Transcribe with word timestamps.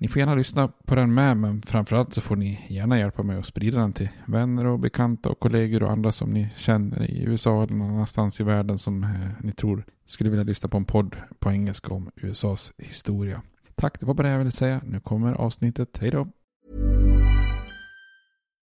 Ni 0.00 0.08
får 0.08 0.20
gärna 0.20 0.34
lyssna 0.34 0.68
på 0.68 0.94
den 0.94 1.14
med, 1.14 1.36
men 1.36 1.62
framförallt 1.62 2.14
så 2.14 2.20
får 2.20 2.36
ni 2.36 2.66
gärna 2.68 2.98
hjälpa 2.98 3.22
mig 3.22 3.38
att 3.38 3.46
sprida 3.46 3.78
den 3.78 3.92
till 3.92 4.08
vänner 4.26 4.66
och 4.66 4.78
bekanta 4.78 5.28
och 5.28 5.40
kollegor 5.40 5.82
och 5.82 5.90
andra 5.90 6.12
som 6.12 6.30
ni 6.30 6.48
känner 6.56 7.10
i 7.10 7.22
USA 7.22 7.62
eller 7.62 7.74
någon 7.74 7.90
annanstans 7.90 8.40
i 8.40 8.44
världen 8.44 8.78
som 8.78 9.04
eh, 9.04 9.10
ni 9.40 9.52
tror 9.52 9.84
skulle 10.06 10.30
vilja 10.30 10.44
lyssna 10.44 10.68
på 10.68 10.76
en 10.76 10.84
podd 10.84 11.16
på 11.38 11.50
engelska 11.50 11.94
om 11.94 12.10
USAs 12.16 12.72
historia. 12.78 13.42
Tack, 13.74 14.00
det 14.00 14.06
var 14.06 14.14
bara 14.14 14.26
det 14.26 14.32
jag 14.32 14.38
ville 14.38 14.50
säga. 14.50 14.80
Nu 14.84 15.00
kommer 15.00 15.32
avsnittet. 15.32 15.98
Hej 16.00 16.10
då! 16.10 16.28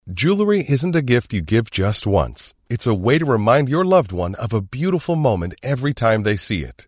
Jewelry 0.06 0.64
isn't 0.68 0.98
a 0.98 1.02
gift 1.02 1.34
you 1.34 1.42
give 1.48 1.66
just 1.72 2.08
once. 2.08 2.54
It's 2.70 2.88
a 2.88 3.04
way 3.06 3.20
to 3.20 3.26
remind 3.26 3.70
your 3.70 3.86
loved 3.86 4.12
one 4.12 4.36
of 4.36 4.54
a 4.54 4.62
beautiful 4.72 5.16
moment 5.16 5.54
every 5.62 5.94
time 5.94 6.24
they 6.24 6.38
see 6.38 6.60
it. 6.60 6.88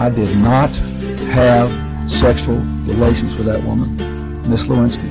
I 0.00 0.08
did 0.08 0.38
not 0.38 0.70
have 1.30 1.68
sexual 2.10 2.58
relations 2.88 3.38
with 3.38 3.44
that 3.44 3.64
woman, 3.64 3.96
Miss 4.50 4.68
Lewinsky. 4.68 5.10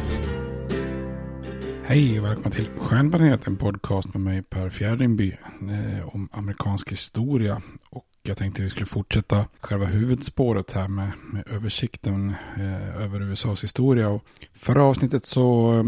Hej 1.83 2.19
och 2.19 2.25
välkomna 2.25 2.49
till 2.49 2.69
Stjärnbaneret, 2.77 3.47
en 3.47 3.57
podcast 3.57 4.13
med 4.13 4.21
mig 4.21 4.41
Per 4.41 4.69
Fjärdingby 4.69 5.37
eh, 5.61 6.15
om 6.15 6.29
amerikansk 6.31 6.91
historia. 6.91 7.61
Och 7.89 8.05
jag 8.23 8.37
tänkte 8.37 8.61
att 8.61 8.65
vi 8.65 8.69
skulle 8.69 8.85
fortsätta 8.85 9.45
själva 9.59 9.85
huvudspåret 9.85 10.71
här 10.71 10.87
med, 10.87 11.11
med 11.33 11.43
översikten 11.47 12.35
eh, 12.57 13.01
över 13.01 13.21
USAs 13.21 13.63
historia. 13.63 14.09
Och 14.09 14.23
förra 14.53 14.83
avsnittet 14.83 15.25
så 15.25 15.73
eh, 15.77 15.83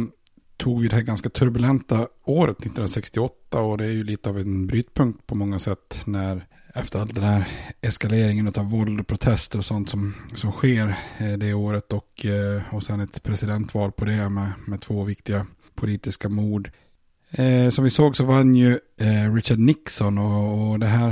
tog 0.57 0.81
vi 0.81 0.87
det 0.87 0.95
här 0.95 1.03
ganska 1.03 1.29
turbulenta 1.29 2.07
året 2.23 2.59
1968 2.59 3.59
och 3.59 3.77
det 3.77 3.85
är 3.85 3.91
ju 3.91 4.03
lite 4.03 4.29
av 4.29 4.37
en 4.37 4.67
brytpunkt 4.67 5.27
på 5.27 5.35
många 5.35 5.59
sätt 5.59 6.01
när 6.05 6.47
efter 6.75 6.99
all 6.99 7.07
den 7.07 7.23
här 7.23 7.47
eskaleringen 7.81 8.47
av 8.47 8.69
våld 8.69 8.99
och 8.99 9.07
protester 9.07 9.59
och 9.59 9.65
sånt 9.65 9.89
som, 9.89 10.15
som 10.33 10.51
sker 10.51 10.95
eh, 11.17 11.33
det 11.33 11.53
året 11.53 11.93
och, 11.93 12.25
eh, 12.25 12.61
och 12.73 12.83
sen 12.83 12.99
ett 12.99 13.23
presidentval 13.23 13.91
på 13.91 14.05
det 14.05 14.29
med, 14.29 14.51
med 14.65 14.81
två 14.81 15.03
viktiga 15.03 15.47
politiska 15.75 16.29
mord. 16.29 16.71
Eh, 17.33 17.69
som 17.69 17.83
vi 17.83 17.89
såg 17.89 18.15
så 18.15 18.25
vann 18.25 18.55
ju 18.55 18.79
eh, 18.97 19.33
Richard 19.33 19.59
Nixon 19.59 20.17
och, 20.17 20.71
och 20.71 20.79
det 20.79 20.85
här 20.85 21.11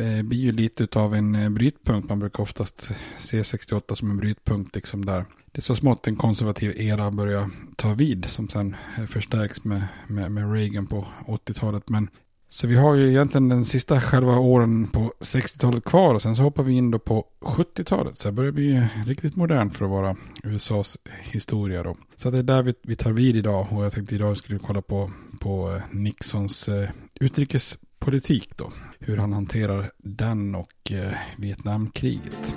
eh, 0.00 0.22
blir 0.22 0.38
ju 0.38 0.52
lite 0.52 0.98
av 0.98 1.14
en 1.14 1.34
eh, 1.34 1.48
brytpunkt. 1.48 2.08
Man 2.08 2.18
brukar 2.18 2.42
oftast 2.42 2.90
se 3.18 3.44
68 3.44 3.96
som 3.96 4.10
en 4.10 4.16
brytpunkt 4.16 4.74
liksom 4.74 5.04
där. 5.04 5.24
Det 5.52 5.58
är 5.58 5.62
så 5.62 5.74
smått 5.74 6.06
en 6.06 6.16
konservativ 6.16 6.80
era 6.80 7.10
börjar 7.10 7.50
ta 7.76 7.94
vid 7.94 8.24
som 8.24 8.48
sen 8.48 8.76
eh, 8.98 9.06
förstärks 9.06 9.64
med, 9.64 9.82
med, 10.06 10.32
med 10.32 10.52
Reagan 10.52 10.86
på 10.86 11.06
80-talet. 11.26 11.88
Men 11.88 12.08
så 12.52 12.66
vi 12.66 12.76
har 12.76 12.94
ju 12.94 13.08
egentligen 13.08 13.48
den 13.48 13.64
sista 13.64 14.00
själva 14.00 14.38
åren 14.38 14.86
på 14.86 15.12
60-talet 15.20 15.84
kvar 15.84 16.14
och 16.14 16.22
sen 16.22 16.36
så 16.36 16.42
hoppar 16.42 16.62
vi 16.62 16.72
in 16.72 16.90
då 16.90 16.98
på 16.98 17.26
70-talet. 17.40 18.18
Så 18.18 18.28
det 18.28 18.32
börjar 18.32 18.52
bli 18.52 18.86
riktigt 19.06 19.36
modernt 19.36 19.76
för 19.76 19.84
att 19.84 19.90
vara 19.90 20.16
USAs 20.42 20.98
historia 21.22 21.82
då. 21.82 21.96
Så 22.16 22.30
det 22.30 22.38
är 22.38 22.42
där 22.42 22.62
vi, 22.62 22.74
vi 22.82 22.96
tar 22.96 23.12
vid 23.12 23.36
idag 23.36 23.66
och 23.70 23.84
jag 23.84 23.92
tänkte 23.92 24.14
idag 24.14 24.36
skulle 24.36 24.58
vi 24.58 24.64
kolla 24.66 24.82
på, 24.82 25.10
på 25.40 25.74
eh, 25.74 25.82
Nixons 25.90 26.68
eh, 26.68 26.88
utrikespolitik 27.20 28.56
då. 28.56 28.72
Hur 28.98 29.16
han 29.16 29.32
hanterar 29.32 29.90
den 29.98 30.54
och 30.54 30.92
eh, 30.92 31.12
Vietnamkriget. 31.36 32.54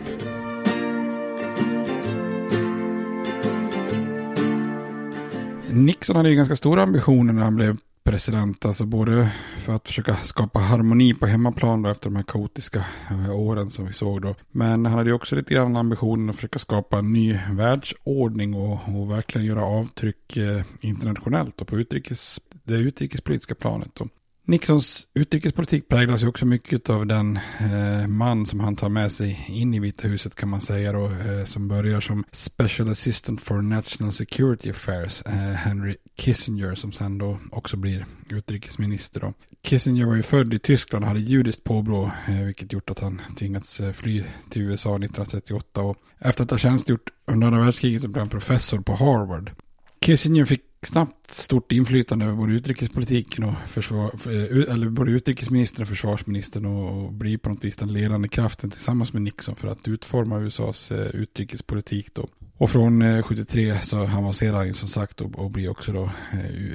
Nixon 5.69 6.15
hade 6.15 6.29
ju 6.29 6.35
ganska 6.35 6.55
stora 6.55 6.83
ambitioner 6.83 7.33
när 7.33 7.43
han 7.43 7.55
blev 7.55 7.77
president. 8.03 8.65
Alltså 8.65 8.85
både 8.85 9.31
för 9.57 9.75
att 9.75 9.87
försöka 9.87 10.15
skapa 10.15 10.59
harmoni 10.59 11.13
på 11.13 11.25
hemmaplan 11.25 11.81
då 11.81 11.89
efter 11.89 12.09
de 12.09 12.15
här 12.15 12.23
kaotiska 12.23 12.85
eh, 13.11 13.35
åren 13.35 13.71
som 13.71 13.85
vi 13.85 13.93
såg 13.93 14.21
då. 14.21 14.35
Men 14.51 14.85
han 14.85 14.97
hade 14.97 15.09
ju 15.09 15.13
också 15.13 15.35
lite 15.35 15.53
grann 15.53 15.75
ambitionen 15.75 16.29
att 16.29 16.35
försöka 16.35 16.59
skapa 16.59 16.97
en 16.97 17.13
ny 17.13 17.39
världsordning 17.51 18.53
och, 18.53 18.79
och 18.87 19.11
verkligen 19.11 19.47
göra 19.47 19.65
avtryck 19.65 20.37
eh, 20.37 20.61
internationellt 20.79 21.61
och 21.61 21.67
på 21.67 21.79
utrikes, 21.79 22.41
det 22.63 22.75
utrikespolitiska 22.75 23.55
planet. 23.55 23.89
Då. 23.93 24.07
Nixons 24.45 25.07
utrikespolitik 25.13 25.87
präglas 25.87 26.23
ju 26.23 26.27
också 26.27 26.45
mycket 26.45 26.89
av 26.89 27.07
den 27.07 27.39
eh, 27.59 28.07
man 28.07 28.45
som 28.45 28.59
han 28.59 28.75
tar 28.75 28.89
med 28.89 29.11
sig 29.11 29.45
in 29.47 29.73
i 29.73 29.79
Vita 29.79 30.07
huset 30.07 30.35
kan 30.35 30.49
man 30.49 30.61
säga 30.61 30.91
då, 30.91 31.05
eh, 31.05 31.45
som 31.45 31.67
börjar 31.67 32.01
som 32.01 32.23
Special 32.31 32.89
Assistant 32.89 33.41
for 33.41 33.61
National 33.61 34.13
Security 34.13 34.69
Affairs, 34.69 35.21
eh, 35.25 35.33
Henry 35.33 35.95
Kissinger, 36.17 36.75
som 36.75 36.91
sen 36.91 37.17
då 37.17 37.39
också 37.51 37.77
blir 37.77 38.05
utrikesminister 38.29 39.19
då. 39.19 39.33
Kissinger 39.67 40.05
var 40.05 40.15
ju 40.15 40.23
född 40.23 40.53
i 40.53 40.59
Tyskland 40.59 41.03
och 41.03 41.07
hade 41.07 41.19
judiskt 41.19 41.63
påbrå, 41.63 42.11
eh, 42.27 42.43
vilket 42.45 42.73
gjort 42.73 42.89
att 42.89 42.99
han 42.99 43.21
tvingats 43.39 43.79
eh, 43.79 43.91
fly 43.91 44.23
till 44.49 44.61
USA 44.61 44.89
1938 44.89 45.81
och 45.81 45.97
efter 46.19 46.43
att 46.43 46.51
ha 46.51 46.57
tjänstgjort 46.57 47.09
under 47.25 47.47
andra 47.47 47.59
världskriget 47.59 48.01
så 48.01 48.07
blev 48.07 48.21
han 48.21 48.29
professor 48.29 48.79
på 48.79 48.93
Harvard. 48.93 49.51
Kissinger 49.99 50.45
fick 50.45 50.61
snabbt 50.85 51.31
stort 51.31 51.71
inflytande 51.71 52.25
över 52.25 52.35
både 52.35 52.53
utrikespolitiken 52.53 53.43
och 53.43 53.53
försvar, 53.67 54.11
eh, 54.25 54.73
eller 54.73 54.89
både 54.89 55.11
utrikesministern 55.11 55.81
och 55.81 55.87
försvarsministern 55.87 56.65
och, 56.65 57.03
och 57.03 57.13
blir 57.13 57.37
på 57.37 57.49
något 57.49 57.65
vis 57.65 57.75
den 57.75 57.93
ledande 57.93 58.27
kraften 58.27 58.69
tillsammans 58.69 59.13
med 59.13 59.21
Nixon 59.21 59.55
för 59.55 59.67
att 59.67 59.87
utforma 59.87 60.39
USAs 60.39 60.91
eh, 60.91 61.07
utrikespolitik 61.07 62.13
då. 62.13 62.27
Och 62.57 62.69
från 62.69 63.01
eh, 63.01 63.23
73 63.23 63.79
så 63.79 63.97
avancerar 63.97 64.57
han 64.57 64.73
som 64.73 64.89
sagt 64.89 65.21
och, 65.21 65.39
och 65.39 65.51
blir 65.51 65.69
också 65.69 65.91
då, 65.91 66.09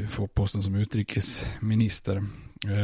får 0.08 0.26
posten 0.26 0.62
som 0.62 0.75
utrikesminister. 0.75 2.25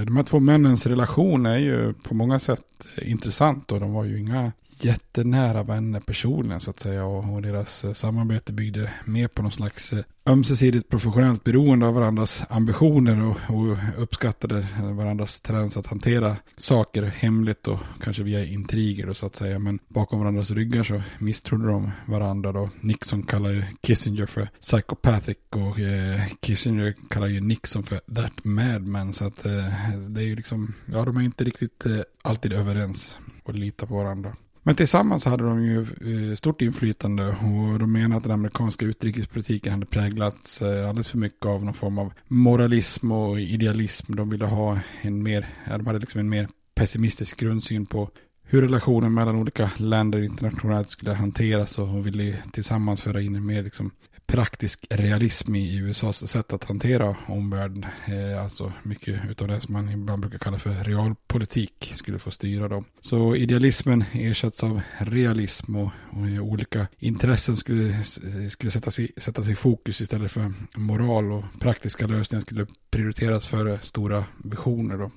De 0.06 0.16
här 0.16 0.22
två 0.22 0.40
männens 0.40 0.86
relation 0.86 1.46
är 1.46 1.58
ju 1.58 1.92
på 1.92 2.14
många 2.14 2.38
sätt 2.38 2.86
intressant 3.02 3.72
och 3.72 3.80
de 3.80 3.92
var 3.92 4.04
ju 4.04 4.20
inga 4.20 4.52
jättenära 4.80 5.62
vänner 5.62 6.00
personligen 6.00 6.60
så 6.60 6.70
att 6.70 6.80
säga 6.80 7.04
och, 7.04 7.34
och 7.34 7.42
deras 7.42 7.84
eh, 7.84 7.92
samarbete 7.92 8.52
byggde 8.52 8.92
mer 9.04 9.28
på 9.28 9.42
någon 9.42 9.52
slags 9.52 9.92
eh, 9.92 10.04
ömsesidigt 10.26 10.88
professionellt 10.88 11.44
beroende 11.44 11.86
av 11.86 11.94
varandras 11.94 12.44
ambitioner 12.48 13.22
och, 13.22 13.56
och 13.56 13.76
uppskattade 14.02 14.66
varandras 14.82 15.40
tendens 15.40 15.76
att 15.76 15.86
hantera 15.86 16.36
saker 16.56 17.02
hemligt 17.02 17.68
och 17.68 17.80
kanske 18.00 18.22
via 18.22 18.44
intriger 18.44 19.06
då, 19.06 19.14
så 19.14 19.26
att 19.26 19.36
säga. 19.36 19.58
Men 19.58 19.78
bakom 19.88 20.18
varandras 20.18 20.50
ryggar 20.50 20.84
så 20.84 21.02
misstrodde 21.18 21.66
de 21.66 21.90
varandra 22.06 22.52
då. 22.52 22.70
Nixon 22.80 23.22
kallar 23.22 23.50
ju 23.50 23.64
Kissinger 23.82 24.26
för 24.26 24.48
psychopathic 24.60 25.36
och 25.50 25.80
eh, 25.80 26.20
Kissinger 26.40 26.94
kallar 27.10 27.26
ju 27.26 27.40
Nixon 27.40 27.82
för 27.82 28.00
that 28.14 28.44
madman. 28.44 29.12
Så 29.12 29.26
att 29.26 29.46
eh, 29.46 29.52
det 30.08 30.20
är 30.20 30.26
ju 30.26 30.36
liksom, 30.36 30.74
ja 30.86 31.04
de 31.04 31.16
är 31.16 31.22
inte 31.22 31.44
riktigt 31.44 31.86
eh, 31.86 32.00
alltid 32.22 32.52
överens 32.52 33.18
och 33.44 33.54
litar 33.54 33.86
på 33.86 33.94
varandra. 33.94 34.36
Men 34.66 34.74
tillsammans 34.76 35.24
hade 35.24 35.44
de 35.44 35.64
ju 35.64 35.80
eh, 35.80 36.34
stort 36.34 36.62
inflytande 36.62 37.28
och 37.28 37.78
de 37.78 37.92
menar 37.92 38.16
att 38.16 38.22
den 38.22 38.32
amerikanska 38.32 38.84
utrikespolitiken 38.86 39.72
hade 39.72 39.86
präglats 39.86 40.62
eh, 40.62 40.88
alldeles 40.88 41.08
för 41.08 41.18
mycket 41.18 41.46
av 41.46 41.64
någon 41.64 41.74
form 41.74 41.98
av 41.98 42.12
moralism 42.28 43.12
och 43.12 43.40
idealism. 43.40 44.14
De 44.14 44.30
ville 44.30 44.46
ha 44.46 44.78
en 45.02 45.22
mer, 45.22 45.46
de 45.68 45.86
hade 45.86 45.98
liksom 45.98 46.20
en 46.20 46.28
mer 46.28 46.48
pessimistisk 46.74 47.40
grundsyn 47.40 47.86
på 47.86 48.10
hur 48.42 48.62
relationen 48.62 49.14
mellan 49.14 49.36
olika 49.36 49.70
länder 49.76 50.22
internationellt 50.22 50.90
skulle 50.90 51.12
hanteras 51.12 51.78
och 51.78 52.06
ville 52.06 52.36
tillsammans 52.52 53.02
föra 53.02 53.20
in 53.20 53.34
en 53.34 53.46
mer 53.46 53.62
liksom 53.62 53.90
praktisk 54.26 54.86
realism 54.90 55.54
i 55.54 55.76
USAs 55.76 56.30
sätt 56.30 56.52
att 56.52 56.64
hantera 56.64 57.16
omvärlden. 57.26 57.86
Eh, 58.06 58.42
alltså 58.42 58.72
mycket 58.82 59.42
av 59.42 59.48
det 59.48 59.60
som 59.60 59.72
man 59.72 59.88
ibland 59.88 60.20
brukar 60.20 60.38
kalla 60.38 60.58
för 60.58 60.70
realpolitik 60.70 61.92
skulle 61.94 62.18
få 62.18 62.30
styra 62.30 62.68
dem. 62.68 62.84
Så 63.00 63.36
idealismen 63.36 64.04
ersätts 64.12 64.62
av 64.62 64.80
realism 64.98 65.76
och, 65.76 65.90
och 66.10 66.46
olika 66.46 66.86
intressen 66.98 67.56
skulle, 67.56 68.02
skulle 68.48 68.70
sättas, 68.70 68.98
i, 68.98 69.12
sättas 69.16 69.48
i 69.48 69.54
fokus 69.54 70.00
istället 70.00 70.32
för 70.32 70.52
moral 70.74 71.32
och 71.32 71.44
praktiska 71.60 72.06
lösningar 72.06 72.42
skulle 72.42 72.66
prioriteras 72.90 73.46
före 73.46 73.78
stora 73.82 74.24
visioner. 74.44 74.98
Då. 74.98 75.10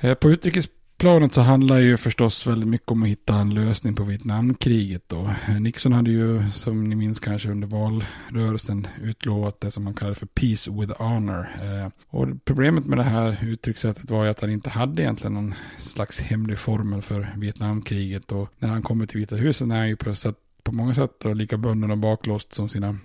Eh, 0.00 0.14
på 0.14 0.30
utrikes 0.30 0.68
tidsplanet 1.04 1.34
så 1.34 1.40
handlar 1.40 1.78
ju 1.78 1.96
förstås 1.96 2.46
väldigt 2.46 2.68
mycket 2.68 2.90
om 2.90 3.02
att 3.02 3.08
hitta 3.08 3.34
en 3.34 3.54
lösning 3.54 3.94
på 3.94 4.04
Vietnamkriget 4.04 5.02
då. 5.06 5.30
Nixon 5.60 5.92
hade 5.92 6.10
ju, 6.10 6.50
som 6.50 6.88
ni 6.88 6.94
minns 6.94 7.20
kanske 7.20 7.50
under 7.50 7.68
valrörelsen, 7.68 8.86
utlovat 9.02 9.60
det 9.60 9.70
som 9.70 9.84
man 9.84 9.94
kallar 9.94 10.14
för 10.14 10.26
Peace 10.26 10.70
with 10.70 11.02
Honor. 11.02 11.48
Eh, 11.62 11.88
och 12.08 12.28
problemet 12.44 12.86
med 12.86 12.98
det 12.98 13.04
här 13.04 13.38
uttryckssättet 13.42 14.10
var 14.10 14.24
ju 14.24 14.30
att 14.30 14.40
han 14.40 14.50
inte 14.50 14.70
hade 14.70 15.02
egentligen 15.02 15.34
någon 15.34 15.54
slags 15.78 16.20
hemlig 16.20 16.58
formel 16.58 17.02
för 17.02 17.34
Vietnamkriget. 17.36 18.32
Och 18.32 18.48
när 18.58 18.68
han 18.68 18.82
kommer 18.82 19.06
till 19.06 19.20
Vita 19.20 19.36
huset 19.36 19.70
är 19.70 19.76
han 19.76 19.88
ju 19.88 19.96
på, 19.96 20.14
sätt, 20.14 20.36
på 20.62 20.72
många 20.72 20.94
sätt 20.94 21.24
lika 21.24 21.56
bunden 21.56 21.90
och 21.90 21.98
baklåst 21.98 22.52
som 22.52 22.68
sina 22.68 22.98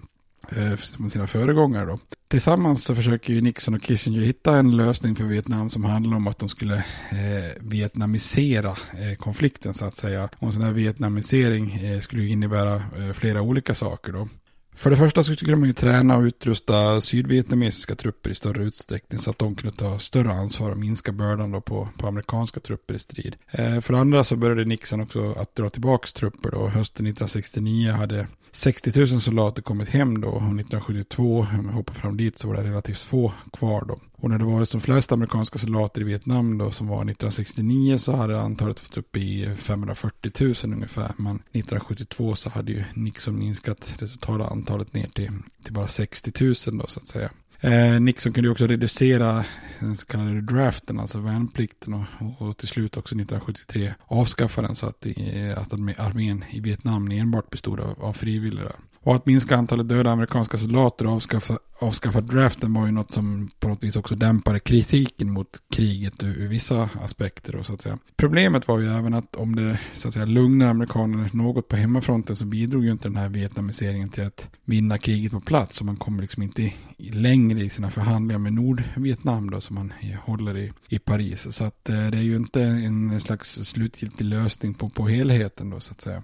Eh, 0.57 1.07
sina 1.10 1.28
föregångare. 1.28 1.86
Då. 1.86 2.00
Tillsammans 2.28 2.84
så 2.84 2.96
försöker 2.96 3.34
ju 3.34 3.42
Nixon 3.42 3.74
och 3.74 3.81
Kissinger 3.81 4.22
hitta 4.22 4.57
en 4.57 4.78
lösning 4.78 5.16
för 5.16 5.24
Vietnam 5.24 5.69
som 5.69 5.84
handlar 5.84 6.18
om 6.18 6.28
att 6.28 6.40
de 6.40 6.50
skulle 6.50 6.75
eh, 7.12 7.51
vietnamisera 7.60 8.69
eh, 8.69 9.18
konflikten 9.18 9.74
så 9.74 9.86
att 9.86 9.96
säga. 9.96 10.30
Och 10.40 10.48
en 10.48 10.54
sån 10.54 10.62
här 10.62 10.72
vietnamisering 10.72 11.72
eh, 11.72 12.00
skulle 12.00 12.22
ju 12.22 12.30
innebära 12.30 12.75
eh, 12.75 13.13
flera 13.13 13.42
olika 13.42 13.75
saker 13.75 14.13
då. 14.13 14.28
För 14.80 14.90
det 14.90 14.98
första 14.98 15.24
så 15.24 15.36
skulle 15.36 15.56
man 15.56 15.68
ju 15.68 15.74
träna 15.74 16.18
och 16.18 16.22
utrusta 16.22 17.02
sydvietnamesiska 17.02 17.95
trupper 17.95 18.30
i 18.30 18.36
större 18.36 18.63
utsträckning 18.63 19.19
så 19.19 19.30
att 19.30 19.40
de 19.40 19.56
kunde 19.56 19.78
ta 19.78 20.00
större 20.00 20.31
ansvar 20.31 20.72
och 20.72 20.78
minska 20.78 21.12
bördan 21.12 21.52
då 21.52 21.62
på, 21.62 21.90
på 21.98 22.07
amerikanska 22.07 22.60
trupper 22.60 22.94
i 22.94 23.00
strid. 23.00 23.36
Eh, 23.52 23.80
för 23.80 23.94
det 23.94 24.00
andra 24.00 24.24
så 24.24 24.36
började 24.36 24.66
Nixon 24.66 25.02
också 25.02 25.31
att 25.31 25.56
dra 25.56 25.69
tillbaka 25.69 26.07
trupper 26.16 26.52
då. 26.52 26.68
Hösten 26.68 27.06
1969 27.06 27.92
hade 27.92 28.28
60 28.60 29.00
000 29.00 29.08
soldater 29.22 29.62
kommit 29.62 29.90
hem 29.90 30.22
då 30.22 30.28
och 30.28 30.36
1972, 30.36 31.48
om 31.60 31.66
jag 31.66 31.74
hoppar 31.74 31.94
fram 31.94 32.18
dit, 32.18 32.38
så 32.38 32.48
var 32.48 32.56
det 32.56 32.64
relativt 32.64 33.00
få 33.00 33.34
kvar 33.54 33.86
då. 33.88 34.00
Och 34.16 34.30
när 34.30 34.38
det 34.38 34.46
var 34.46 34.66
som 34.66 34.82
flest 34.82 35.12
amerikanska 35.12 35.60
soldater 35.60 36.02
i 36.02 36.04
Vietnam 36.04 36.58
då 36.58 36.72
som 36.72 36.88
var 36.88 36.96
1969 36.96 37.98
så 37.98 38.16
hade 38.16 38.42
antalet 38.42 38.82
varit 38.84 38.98
uppe 38.98 39.20
i 39.20 39.56
540 39.56 40.32
000 40.40 40.56
ungefär. 40.64 41.12
Men 41.18 41.36
1972 41.36 42.36
så 42.36 42.50
hade 42.50 42.72
ju 42.72 42.84
Nixon 42.94 43.40
minskat 43.40 43.96
det 44.00 44.08
totala 44.08 44.48
antalet 44.48 44.94
ner 44.94 45.08
till, 45.08 45.32
till 45.64 45.74
bara 45.74 45.88
60 45.88 46.32
000 46.44 46.54
då 46.78 46.88
så 46.88 47.00
att 47.00 47.08
säga. 47.08 47.30
Eh, 47.62 48.00
Nixon 48.00 48.34
kunde 48.34 48.48
ju 48.48 48.52
också 48.52 48.68
reducera 48.68 49.46
den 49.80 49.96
så 49.96 50.06
kallade 50.06 50.42
draften, 50.42 51.00
alltså 51.00 51.20
värnplikten 51.20 51.94
och, 51.94 52.06
och, 52.20 52.48
och 52.48 52.58
till 52.58 52.68
slut 52.68 52.98
också 52.98 53.16
1973 53.16 53.94
avskaffa 54.08 54.62
den 54.62 54.76
så 54.76 54.88
att, 54.88 55.06
eh, 55.06 55.58
att 55.58 55.74
armén 55.74 56.46
i 56.50 56.60
Vietnam 56.60 57.12
enbart 57.12 57.50
bestod 57.50 57.80
av, 57.80 58.04
av 58.04 58.14
frivilliga. 58.14 58.72
Och 59.01 59.16
att 59.16 59.25
minska 59.25 59.57
antalet 59.57 59.90
döda 59.90 60.12
amerikanska 60.12 60.57
soldater 60.57 61.07
och 61.07 61.13
avskaffa, 61.13 61.57
avskaffa 61.80 62.22
draften 62.22 62.74
var 62.74 62.86
ju 62.86 62.92
något 62.92 63.13
som 63.13 63.50
på 63.60 63.69
något 63.69 63.84
vis 63.84 63.96
också 63.96 64.16
dämpade 64.16 64.60
kritiken 64.60 65.31
mot 65.31 65.48
kriget 65.74 66.24
ur, 66.24 66.38
ur 66.38 66.48
vissa 66.48 66.90
aspekter. 67.04 67.54
Då, 67.54 67.63
så 67.63 67.74
att 67.74 67.81
säga. 67.81 67.98
Problemet 68.18 68.68
var 68.68 68.80
ju 68.80 68.88
även 68.88 69.13
att 69.13 69.36
om 69.36 69.56
det 69.56 69.80
så 69.94 70.07
att 70.07 70.13
säga, 70.13 70.25
lugnar 70.25 70.68
amerikanerna 70.68 71.30
något 71.34 71.68
på 71.68 71.75
hemmafronten 71.75 72.36
så 72.36 72.46
bidrog 72.46 72.86
ju 72.86 72.92
inte 72.92 73.07
den 73.07 73.18
här 73.18 73.30
vietnamiseringen 73.30 74.09
till 74.09 74.24
att 74.24 74.47
vinna 74.66 74.97
kriget 74.97 75.31
på 75.31 75.40
plats. 75.40 75.78
Så 75.78 75.83
man 75.83 75.97
kommer 75.97 76.21
liksom 76.21 76.44
inte 76.44 76.74
längre 76.97 77.62
i 77.62 77.69
sina 77.69 77.90
förhandlingar 77.90 78.40
med 78.40 78.54
Nordvietnam 78.54 79.50
då 79.50 79.62
som 79.62 79.76
man 79.76 79.94
håller 80.26 80.57
i, 80.57 80.71
i 80.90 81.00
Paris. 81.00 81.56
Så 81.56 81.64
att 81.64 81.90
eh, 81.90 82.07
det 82.07 82.18
är 82.18 82.21
ju 82.21 82.35
inte 82.35 82.62
en 82.64 83.19
slags 83.19 83.66
slutgiltig 83.66 84.26
lösning 84.26 84.74
på, 84.74 84.90
på 84.90 85.07
helheten 85.07 85.69
då 85.69 85.80
så 85.80 85.92
att 85.92 86.02
säga. 86.02 86.24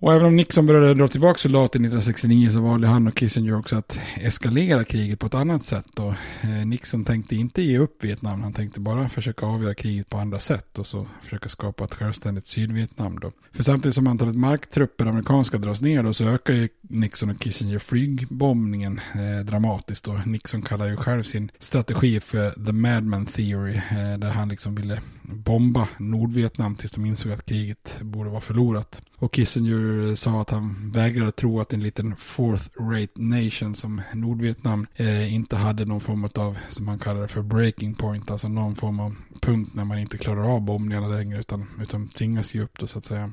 Och 0.00 0.12
även 0.12 0.26
om 0.26 0.36
Nixon 0.36 0.66
började 0.66 0.94
dra 0.94 1.08
tillbaka 1.08 1.38
soldater 1.38 1.78
1969 1.78 2.48
så 2.48 2.60
valde 2.60 2.86
han 2.86 3.06
och 3.06 3.14
Kissinger 3.14 3.58
också 3.58 3.76
att 3.76 4.00
eskalera 4.16 4.84
kriget 4.84 5.18
på 5.18 5.26
ett 5.26 5.34
annat 5.34 5.64
sätt. 5.66 5.98
Och 5.98 6.14
eh, 6.40 6.66
Nixon 6.66 7.04
tänkte 7.04 7.36
inte 7.36 7.62
ge 7.62 7.78
upp 7.78 8.04
Vietnam, 8.04 8.42
han 8.42 8.52
tänkte 8.52 8.80
bara 8.80 9.08
försöka 9.08 9.46
avgöra 9.46 9.74
kriget 9.74 10.08
på 10.08 10.18
andra 10.18 10.38
sätt 10.38 10.78
och 10.78 10.86
så 10.86 11.06
försöka 11.22 11.48
skapa 11.48 11.84
ett 11.84 11.94
självständigt 11.94 12.46
Sydvietnam 12.46 13.18
då. 13.20 13.32
För 13.52 13.62
samtidigt 13.62 13.94
som 13.94 14.06
antalet 14.06 14.36
marktrupper, 14.36 15.06
amerikanska, 15.06 15.58
dras 15.58 15.80
ner 15.80 16.02
då 16.02 16.12
så 16.12 16.24
ökar 16.24 16.54
ju 16.54 16.68
Nixon 16.80 17.30
och 17.30 17.40
Kissinger 17.40 17.78
flygbombningen 17.78 19.00
eh, 19.14 19.44
dramatiskt. 19.44 20.08
Och 20.08 20.26
Nixon 20.26 20.62
kallar 20.62 20.86
ju 20.86 20.96
själv 20.96 21.22
sin 21.22 21.50
strategi 21.58 22.20
för 22.20 22.50
the 22.50 22.72
madman 22.72 23.26
theory, 23.26 23.74
eh, 23.74 24.18
där 24.18 24.28
han 24.28 24.48
liksom 24.48 24.74
ville 24.74 25.00
bomba 25.22 25.88
Nordvietnam 25.98 26.76
tills 26.76 26.92
de 26.92 27.06
insåg 27.06 27.32
att 27.32 27.46
kriget 27.46 27.98
borde 28.00 28.30
vara 28.30 28.40
förlorat. 28.40 29.02
Och 29.16 29.32
Kissinger 29.34 29.89
sa 30.16 30.40
att 30.40 30.50
han 30.50 30.90
vägrade 30.92 31.32
tro 31.32 31.60
att 31.60 31.72
en 31.72 31.82
liten 31.82 32.16
fourth 32.16 32.68
rate 32.80 33.12
nation 33.14 33.74
som 33.74 34.02
Nordvietnam 34.14 34.86
eh, 34.94 35.34
inte 35.34 35.56
hade 35.56 35.84
någon 35.84 36.00
form 36.00 36.24
av, 36.34 36.58
som 36.68 36.88
han 36.88 36.98
kallade 36.98 37.24
det 37.24 37.28
för 37.28 37.42
breaking 37.42 37.94
point, 37.94 38.30
alltså 38.30 38.48
någon 38.48 38.76
form 38.76 39.00
av 39.00 39.16
punkt 39.40 39.74
när 39.74 39.84
man 39.84 39.98
inte 39.98 40.18
klarar 40.18 40.54
av 40.54 40.60
bombningarna 40.60 41.08
längre 41.08 41.40
utan, 41.40 41.66
utan 41.82 42.08
tvingas 42.08 42.54
ge 42.54 42.60
upp 42.60 42.78
då 42.78 42.86
så 42.86 42.98
att 42.98 43.04
säga. 43.04 43.32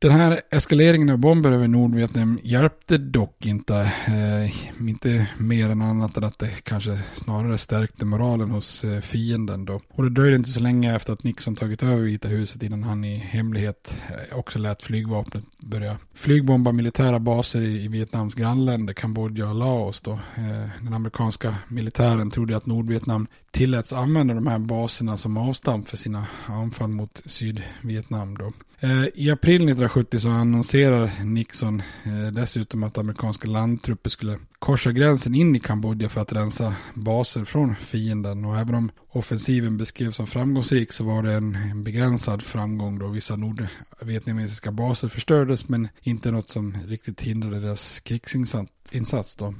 Den 0.00 0.12
här 0.12 0.40
eskaleringen 0.50 1.10
av 1.10 1.18
bomber 1.18 1.52
över 1.52 1.68
Nordvietnam 1.68 2.38
hjälpte 2.42 2.98
dock 2.98 3.46
inte, 3.46 3.92
eh, 4.06 4.80
inte 4.88 5.26
mer 5.38 5.70
än 5.70 5.82
annat 5.82 6.16
än 6.16 6.24
att 6.24 6.38
det 6.38 6.50
kanske 6.62 6.98
snarare 7.14 7.58
stärkte 7.58 8.04
moralen 8.04 8.50
hos 8.50 8.84
eh, 8.84 9.00
fienden 9.00 9.64
då. 9.64 9.80
Och 9.88 10.02
det 10.04 10.10
dröjde 10.10 10.36
inte 10.36 10.50
så 10.50 10.60
länge 10.60 10.96
efter 10.96 11.12
att 11.12 11.24
Nixon 11.24 11.56
tagit 11.56 11.82
över 11.82 12.02
Vita 12.02 12.28
huset 12.28 12.62
innan 12.62 12.82
han 12.82 13.04
i 13.04 13.16
hemlighet 13.16 13.98
eh, 14.08 14.38
också 14.38 14.58
lät 14.58 14.82
flygvapnet 14.82 15.44
börja 15.58 15.96
flygbomba 16.14 16.72
militära 16.72 17.18
baser 17.18 17.60
i, 17.60 17.84
i 17.84 17.88
Vietnams 17.88 18.34
grannländer, 18.34 18.92
Kambodja 18.92 19.48
och 19.48 19.54
Laos 19.54 20.00
då. 20.00 20.12
Eh, 20.12 20.68
den 20.82 20.94
amerikanska 20.94 21.54
militären 21.68 22.30
trodde 22.30 22.56
att 22.56 22.66
Nordvietnam 22.66 23.26
tilläts 23.50 23.92
använda 23.92 24.34
de 24.34 24.46
här 24.46 24.58
baserna 24.58 25.16
som 25.16 25.36
avstamp 25.36 25.88
för 25.88 25.96
sina 25.96 26.26
anfall 26.46 26.90
mot 26.90 27.22
Sydvietnam 27.26 28.38
då. 28.38 28.52
Eh, 28.82 29.04
I 29.14 29.30
april 29.30 29.54
1970 29.54 30.18
så 30.18 30.28
annonserar 30.28 31.24
Nixon 31.24 31.82
eh, 32.04 32.32
dessutom 32.32 32.82
att 32.82 32.98
amerikanska 32.98 33.48
landtrupper 33.48 34.10
skulle 34.10 34.38
korsa 34.58 34.92
gränsen 34.92 35.34
in 35.34 35.56
i 35.56 35.60
Kambodja 35.60 36.08
för 36.08 36.20
att 36.20 36.32
rensa 36.32 36.74
baser 36.94 37.44
från 37.44 37.76
fienden. 37.76 38.44
Och 38.44 38.58
även 38.58 38.74
om 38.74 38.90
offensiven 39.08 39.76
beskrevs 39.76 40.16
som 40.16 40.26
framgångsrik 40.26 40.92
så 40.92 41.04
var 41.04 41.22
det 41.22 41.34
en 41.34 41.84
begränsad 41.84 42.42
framgång 42.42 42.98
då 42.98 43.08
vissa 43.08 43.36
nordvietnamesiska 43.36 44.72
baser 44.72 45.08
förstördes 45.08 45.68
men 45.68 45.88
inte 46.02 46.30
något 46.30 46.50
som 46.50 46.76
riktigt 46.86 47.20
hindrade 47.20 47.60
deras 47.60 48.00
krigsinsats 48.00 49.36
då. 49.36 49.54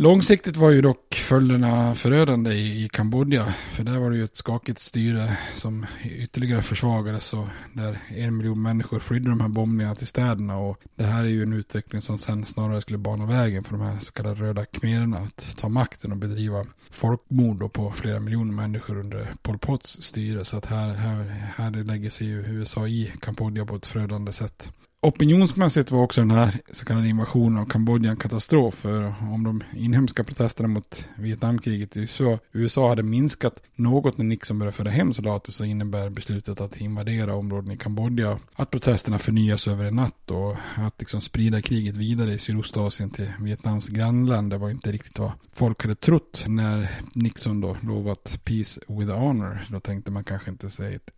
Långsiktigt 0.00 0.56
var 0.56 0.70
ju 0.70 0.80
dock 0.80 1.14
följderna 1.14 1.94
förödande 1.94 2.52
i, 2.52 2.84
i 2.84 2.88
Kambodja. 2.88 3.54
För 3.72 3.84
där 3.84 3.98
var 3.98 4.10
det 4.10 4.16
ju 4.16 4.24
ett 4.24 4.36
skakigt 4.36 4.78
styre 4.78 5.38
som 5.54 5.86
ytterligare 6.04 6.62
försvagades 6.62 7.32
och 7.32 7.46
där 7.72 7.98
en 8.08 8.36
miljon 8.36 8.62
människor 8.62 8.98
flydde 8.98 9.30
de 9.30 9.40
här 9.40 9.48
bombningarna 9.48 9.94
till 9.94 10.06
städerna. 10.06 10.58
Och 10.58 10.78
det 10.94 11.04
här 11.04 11.24
är 11.24 11.28
ju 11.28 11.42
en 11.42 11.52
utveckling 11.52 12.02
som 12.02 12.18
sen 12.18 12.44
snarare 12.44 12.80
skulle 12.80 12.98
bana 12.98 13.26
vägen 13.26 13.64
för 13.64 13.72
de 13.72 13.80
här 13.80 13.98
så 13.98 14.12
kallade 14.12 14.40
röda 14.40 14.64
khmererna 14.64 15.18
att 15.18 15.56
ta 15.56 15.68
makten 15.68 16.12
och 16.12 16.18
bedriva 16.18 16.66
folkmord 16.90 17.72
på 17.72 17.90
flera 17.90 18.20
miljoner 18.20 18.52
människor 18.52 18.98
under 18.98 19.32
Pol 19.42 19.58
Pots 19.58 20.02
styre. 20.02 20.44
Så 20.44 20.56
att 20.56 20.66
här, 20.66 20.88
här, 20.88 21.24
här 21.56 21.84
lägger 21.84 22.10
sig 22.10 22.26
ju 22.26 22.40
USA 22.46 22.86
i 22.86 23.12
Kambodja 23.20 23.66
på 23.66 23.76
ett 23.76 23.86
förödande 23.86 24.32
sätt. 24.32 24.72
Opinionsmässigt 25.00 25.90
var 25.90 26.02
också 26.02 26.20
den 26.20 26.30
här 26.30 26.60
så 26.70 26.84
kallade 26.84 27.08
invasionen 27.08 27.58
av 27.58 27.66
Kambodja 27.66 28.10
en 28.10 28.16
katastrof. 28.16 28.74
För 28.74 29.14
om 29.20 29.44
de 29.44 29.62
inhemska 29.74 30.24
protesterna 30.24 30.68
mot 30.68 31.04
Vietnamkriget 31.16 31.96
i 31.96 32.08
USA, 32.52 32.88
hade 32.88 33.02
minskat 33.02 33.62
något 33.74 34.18
när 34.18 34.24
Nixon 34.24 34.58
började 34.58 34.76
föra 34.76 34.90
hem 34.90 35.14
soldater 35.14 35.52
så 35.52 35.64
innebär 35.64 36.10
beslutet 36.10 36.60
att 36.60 36.80
invadera 36.80 37.34
områden 37.34 37.70
i 37.70 37.76
Kambodja 37.76 38.38
att 38.54 38.70
protesterna 38.70 39.18
förnyas 39.18 39.68
över 39.68 39.84
en 39.84 39.96
natt 39.96 40.30
och 40.30 40.56
att 40.76 40.94
liksom 40.98 41.20
sprida 41.20 41.62
kriget 41.62 41.96
vidare 41.96 42.32
i 42.32 42.38
Sydostasien 42.38 43.10
till 43.10 43.32
Vietnams 43.40 43.88
grannländer 43.88 44.58
var 44.58 44.70
inte 44.70 44.92
riktigt 44.92 45.18
vad 45.18 45.32
folk 45.52 45.82
hade 45.82 45.94
trott 45.94 46.44
när 46.46 46.90
Nixon 47.12 47.60
då 47.60 47.76
lovat 47.82 48.40
peace 48.44 48.80
with 48.88 49.10
honor. 49.10 49.66
Då 49.70 49.80
tänkte 49.80 50.10
man 50.10 50.24
kanske 50.24 50.50
inte 50.50 50.70
sig 50.70 50.94
ett 50.94 51.10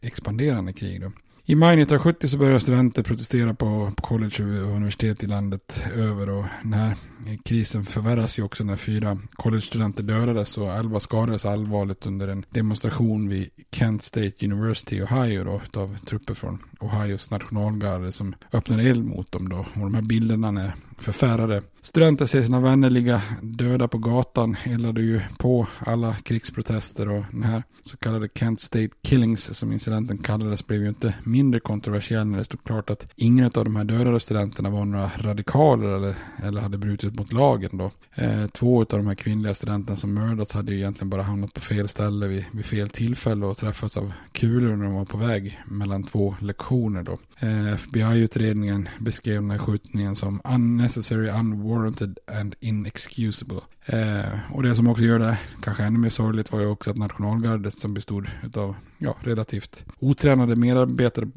expanderande 0.00 0.72
krig 0.72 1.00
då. 1.00 1.12
I 1.46 1.54
maj 1.54 1.74
1970 1.74 2.28
så 2.28 2.38
började 2.38 2.60
studenter 2.60 3.02
protestera 3.02 3.54
på, 3.54 3.92
college 3.96 4.44
och 4.44 4.76
universitet 4.76 5.24
i 5.24 5.26
landet 5.26 5.84
över 5.94 6.28
och 6.28 6.44
den 6.62 6.72
här 6.72 6.96
krisen 7.44 7.84
förvärras 7.84 8.38
ju 8.38 8.42
också 8.42 8.64
när 8.64 8.76
fyra 8.76 9.18
collegestudenter 9.32 10.02
dödades 10.02 10.58
och 10.58 10.72
elva 10.72 11.00
skadades 11.00 11.44
allvarligt 11.44 12.06
under 12.06 12.28
en 12.28 12.44
demonstration 12.50 13.28
vid 13.28 13.50
Kent 13.72 14.02
State 14.02 14.46
University 14.46 14.96
i 14.96 15.02
Ohio 15.02 15.44
då 15.44 15.80
av 15.80 15.98
trupper 15.98 16.34
från 16.34 16.58
Ohios 16.84 17.30
nationalgarde 17.30 18.12
som 18.12 18.34
öppnade 18.52 18.82
eld 18.82 19.04
mot 19.04 19.32
dem 19.32 19.48
då. 19.48 19.58
Och 19.58 19.80
de 19.80 19.94
här 19.94 20.02
bilderna 20.02 20.62
är 20.62 20.72
förfärade 20.98 21.62
studenter 21.82 22.26
ser 22.26 22.42
sina 22.42 22.60
vänner 22.60 22.90
ligga 22.90 23.22
döda 23.42 23.88
på 23.88 23.98
gatan 23.98 24.56
eldade 24.64 25.00
ju 25.00 25.20
på 25.38 25.66
alla 25.78 26.14
krigsprotester 26.14 27.08
och 27.08 27.24
den 27.30 27.42
här 27.42 27.62
så 27.82 27.96
kallade 27.96 28.28
Kent 28.34 28.60
State 28.60 28.88
Killings 29.02 29.58
som 29.58 29.72
incidenten 29.72 30.18
kallades 30.18 30.66
blev 30.66 30.82
ju 30.82 30.88
inte 30.88 31.14
mindre 31.24 31.60
kontroversiell 31.60 32.26
när 32.26 32.38
det 32.38 32.44
stod 32.44 32.64
klart 32.64 32.90
att 32.90 33.08
ingen 33.16 33.44
av 33.44 33.64
de 33.64 33.76
här 33.76 33.84
dödade 33.84 34.20
studenterna 34.20 34.70
var 34.70 34.84
några 34.84 35.10
radikaler 35.18 35.96
eller, 35.96 36.14
eller 36.42 36.60
hade 36.60 36.78
brutit 36.78 37.14
mot 37.14 37.32
lagen 37.32 37.70
då. 37.72 37.90
Eh, 38.14 38.46
två 38.46 38.80
av 38.80 38.86
de 38.86 39.06
här 39.06 39.14
kvinnliga 39.14 39.54
studenterna 39.54 39.96
som 39.96 40.14
mördats 40.14 40.54
hade 40.54 40.72
ju 40.72 40.78
egentligen 40.78 41.10
bara 41.10 41.22
hamnat 41.22 41.54
på 41.54 41.60
fel 41.60 41.88
ställe 41.88 42.26
vid, 42.26 42.44
vid 42.52 42.66
fel 42.66 42.88
tillfälle 42.88 43.46
och 43.46 43.56
träffats 43.56 43.96
av 43.96 44.12
kulor 44.32 44.76
när 44.76 44.84
de 44.84 44.94
var 44.94 45.04
på 45.04 45.18
väg 45.18 45.60
mellan 45.66 46.02
två 46.02 46.36
lektioner 46.40 46.73
då. 47.02 47.18
Eh, 47.44 47.72
FBI-utredningen 47.72 48.88
beskrev 48.98 49.40
den 49.40 49.50
här 49.50 49.58
skjutningen 49.58 50.16
som 50.16 50.40
unnecessary, 50.44 51.28
unwarranted 51.28 52.18
and 52.26 52.54
inexcusable. 52.60 53.60
Eh, 53.86 54.38
och 54.52 54.62
det 54.62 54.74
som 54.74 54.88
också 54.88 55.04
gör 55.04 55.18
det 55.18 55.38
kanske 55.62 55.84
ännu 55.84 55.98
mer 55.98 56.08
sorgligt 56.08 56.52
var 56.52 56.60
ju 56.60 56.66
också 56.66 56.90
att 56.90 56.96
nationalgardet 56.96 57.78
som 57.78 57.94
bestod 57.94 58.28
av 58.54 58.74
ja, 58.98 59.16
relativt 59.20 59.84
otränade 59.98 60.56
medarbetare 60.56 61.28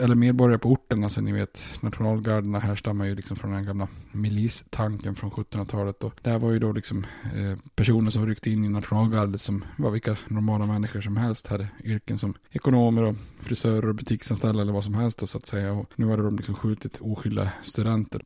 eller 0.00 0.14
medborgare 0.14 0.58
på 0.58 0.70
orten. 0.70 1.04
Alltså 1.04 1.20
ni 1.20 1.32
vet 1.32 1.74
nationalgarderna 1.80 2.58
härstammar 2.58 3.04
ju 3.04 3.14
liksom 3.14 3.36
från 3.36 3.52
den 3.52 3.66
gamla 3.66 3.88
milistanken 4.12 5.14
från 5.14 5.30
1700-talet. 5.30 6.04
Och 6.04 6.14
där 6.22 6.38
var 6.38 6.50
ju 6.50 6.58
då 6.58 6.72
liksom 6.72 7.06
eh, 7.24 7.58
personer 7.74 8.10
som 8.10 8.26
ryckte 8.26 8.50
in 8.50 8.64
i 8.64 8.68
nationalgardet 8.68 9.40
som 9.40 9.64
var 9.78 9.90
vilka 9.90 10.16
normala 10.28 10.66
människor 10.66 11.00
som 11.00 11.16
helst. 11.16 11.46
Hade 11.46 11.68
yrken 11.84 12.18
som 12.18 12.34
ekonomer 12.50 13.02
och 13.02 13.16
frisörer 13.40 13.88
och 13.88 13.94
butiksanställda 13.94 14.62
eller 14.62 14.72
vad 14.72 14.84
som 14.84 14.94
helst 14.94 15.22
Och 15.22 15.28
så 15.28 15.38
att 15.38 15.46
säga. 15.56 15.72
Och 15.72 15.92
nu 15.96 16.08
hade 16.08 16.22
de 16.22 16.36
liksom 16.36 16.54
skjutit 16.54 16.98
oskyldiga 17.00 17.52
studenter. 17.62 18.20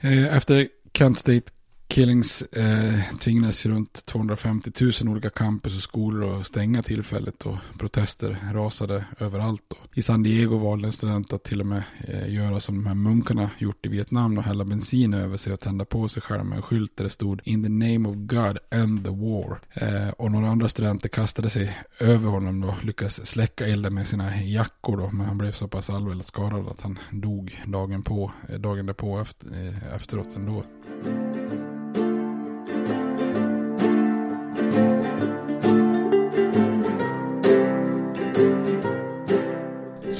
Eh, 0.00 0.36
efter 0.36 0.68
Kent 0.94 1.18
State 1.18 1.52
Killings 1.90 2.42
eh, 2.42 3.00
tvingades 3.18 3.66
runt 3.66 4.06
250 4.06 4.70
000 4.80 4.92
olika 5.08 5.30
campus 5.30 5.76
och 5.76 5.82
skolor 5.82 6.40
att 6.40 6.46
stänga 6.46 6.82
tillfället 6.82 7.46
och 7.46 7.56
protester 7.78 8.38
rasade 8.52 9.04
överallt. 9.18 9.62
Då. 9.68 9.76
I 9.94 10.02
San 10.02 10.22
Diego 10.22 10.58
valde 10.58 10.86
en 10.86 10.92
student 10.92 11.32
att 11.32 11.44
till 11.44 11.60
och 11.60 11.66
med 11.66 11.82
eh, 12.08 12.34
göra 12.34 12.60
som 12.60 12.74
de 12.74 12.86
här 12.86 12.94
munkarna 12.94 13.50
gjort 13.58 13.86
i 13.86 13.88
Vietnam 13.88 14.38
och 14.38 14.44
hälla 14.44 14.64
bensin 14.64 15.14
över 15.14 15.36
sig 15.36 15.52
och 15.52 15.60
tända 15.60 15.84
på 15.84 16.08
sig 16.08 16.22
själv 16.22 16.44
med 16.44 16.56
en 16.56 16.62
skylt 16.62 16.96
där 16.96 17.04
det 17.04 17.10
stod 17.10 17.40
In 17.44 17.62
the 17.62 17.68
name 17.68 18.08
of 18.08 18.16
God 18.16 18.58
end 18.70 19.04
the 19.04 19.10
war. 19.10 19.60
Eh, 19.72 20.08
och 20.08 20.30
några 20.30 20.48
andra 20.48 20.68
studenter 20.68 21.08
kastade 21.08 21.50
sig 21.50 21.78
över 21.98 22.28
honom 22.28 22.64
och 22.64 22.84
lyckades 22.84 23.26
släcka 23.26 23.66
elden 23.66 23.94
med 23.94 24.08
sina 24.08 24.42
jackor 24.42 24.96
då, 24.96 25.10
men 25.10 25.26
han 25.26 25.38
blev 25.38 25.52
så 25.52 25.68
pass 25.68 25.90
allvarligt 25.90 26.26
skadad 26.26 26.68
att 26.68 26.80
han 26.80 26.98
dog 27.10 27.62
dagen, 27.66 28.02
på, 28.02 28.32
eh, 28.48 28.58
dagen 28.58 28.86
därpå 28.86 29.20
efter, 29.20 29.66
eh, 29.66 29.94
efteråt 29.94 30.36
ändå. 30.36 30.64